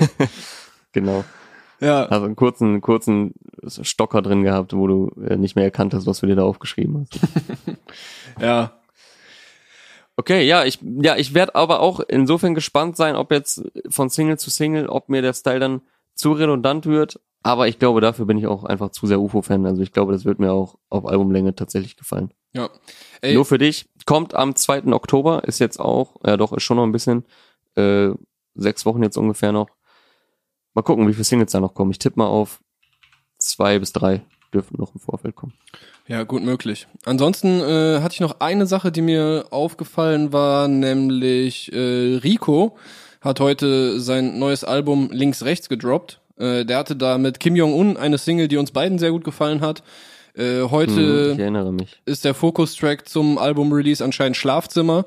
[0.92, 1.24] genau.
[1.80, 2.06] Ja.
[2.06, 3.34] Also einen kurzen, kurzen
[3.66, 7.00] Stocker drin gehabt, wo du äh, nicht mehr erkannt hast, was du dir da aufgeschrieben
[7.00, 7.20] hast.
[8.40, 8.78] Ja.
[10.16, 14.38] Okay, ja, ich, ja, ich werde aber auch insofern gespannt sein, ob jetzt von Single
[14.38, 15.80] zu Single, ob mir der Style dann
[16.14, 17.20] zu redundant wird.
[17.42, 19.64] Aber ich glaube, dafür bin ich auch einfach zu sehr UFO-Fan.
[19.64, 22.32] Also ich glaube, das wird mir auch auf Albumlänge tatsächlich gefallen.
[22.52, 22.68] Ja.
[23.20, 24.92] Ey, Nur für dich, kommt am 2.
[24.92, 27.24] Oktober, ist jetzt auch, ja doch, ist schon noch ein bisschen,
[27.76, 28.10] äh,
[28.54, 29.68] sechs Wochen jetzt ungefähr noch.
[30.74, 31.90] Mal gucken, wie viele Singles da noch kommen.
[31.90, 32.60] Ich tippe mal auf
[33.38, 34.22] zwei bis drei
[34.54, 35.52] dürften noch im Vorfeld kommen.
[36.06, 36.86] ja, gut möglich.
[37.04, 42.76] Ansonsten äh, hatte ich noch eine Sache, die mir aufgefallen war, nämlich äh, Rico
[43.20, 46.20] hat heute sein neues Album Links Rechts gedroppt.
[46.38, 49.60] Äh, der hatte da mit Kim Jong-un eine Single, die uns beiden sehr gut gefallen
[49.60, 49.82] hat.
[50.34, 52.00] Äh, heute Hm, ich erinnere mich.
[52.06, 55.04] ist der Fokus-Track zum Album-Release anscheinend Schlafzimmer.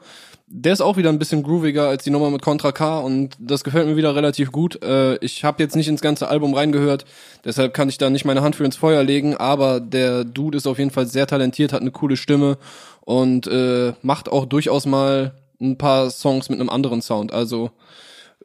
[0.53, 3.63] Der ist auch wieder ein bisschen grooviger als die Nummer mit Contra K und das
[3.63, 4.83] gefällt mir wieder relativ gut.
[4.83, 7.05] Äh, ich habe jetzt nicht ins ganze Album reingehört,
[7.45, 10.67] deshalb kann ich da nicht meine Hand für ins Feuer legen, aber der Dude ist
[10.67, 12.57] auf jeden Fall sehr talentiert, hat eine coole Stimme
[12.99, 17.31] und äh, macht auch durchaus mal ein paar Songs mit einem anderen Sound.
[17.31, 17.71] Also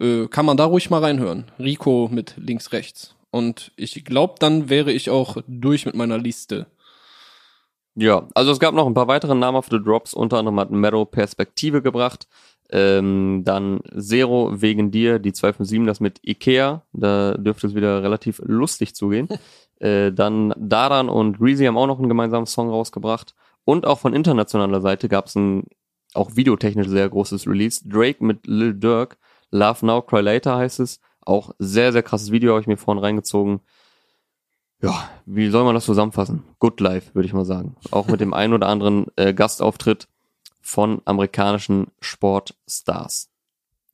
[0.00, 1.46] äh, kann man da ruhig mal reinhören.
[1.58, 3.16] Rico mit links, rechts.
[3.32, 6.66] Und ich glaube, dann wäre ich auch durch mit meiner Liste.
[7.96, 11.80] Ja, also es gab noch ein paar weitere namhafte Drops, unter anderem hat Meadow Perspektive
[11.80, 12.28] gebracht,
[12.70, 18.40] ähm, dann Zero wegen dir, die 257 das mit Ikea, da dürfte es wieder relativ
[18.44, 19.28] lustig zugehen.
[19.80, 23.34] äh, dann Daran und Reezy haben auch noch einen gemeinsamen Song rausgebracht.
[23.64, 25.64] Und auch von internationaler Seite gab es ein
[26.14, 29.18] auch videotechnisch sehr großes Release, Drake mit Lil Durk,
[29.50, 33.02] Love Now, Cry Later heißt es, auch sehr, sehr krasses Video, habe ich mir vorhin
[33.02, 33.60] reingezogen.
[34.82, 36.44] Ja, wie soll man das zusammenfassen?
[36.58, 37.76] Good Life, würde ich mal sagen.
[37.90, 40.08] Auch mit dem einen oder anderen äh, Gastauftritt
[40.60, 43.30] von amerikanischen Sportstars.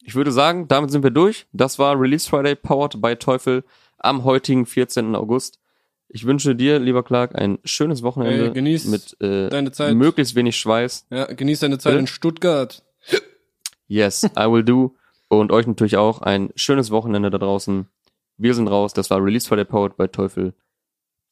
[0.04, 1.46] Ich würde sagen, damit sind wir durch.
[1.52, 3.62] Das war Release Friday powered by Teufel
[3.98, 5.14] am heutigen 14.
[5.14, 5.60] August.
[6.08, 9.94] Ich wünsche dir, lieber Clark, ein schönes Wochenende Ey, genieß mit äh, deine Zeit.
[9.94, 11.06] möglichst wenig Schweiß.
[11.10, 12.00] Ja, genieß deine Zeit Bitte?
[12.00, 12.82] in Stuttgart.
[13.86, 14.96] Yes, I will do.
[15.28, 17.86] Und euch natürlich auch ein schönes Wochenende da draußen.
[18.36, 18.92] Wir sind raus.
[18.92, 20.52] Das war Release Friday powered by Teufel.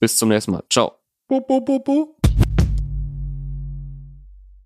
[0.01, 0.65] Bis zum nächsten Mal.
[0.71, 0.93] Ciao.
[1.29, 2.20] Bu, bu, bu, bu.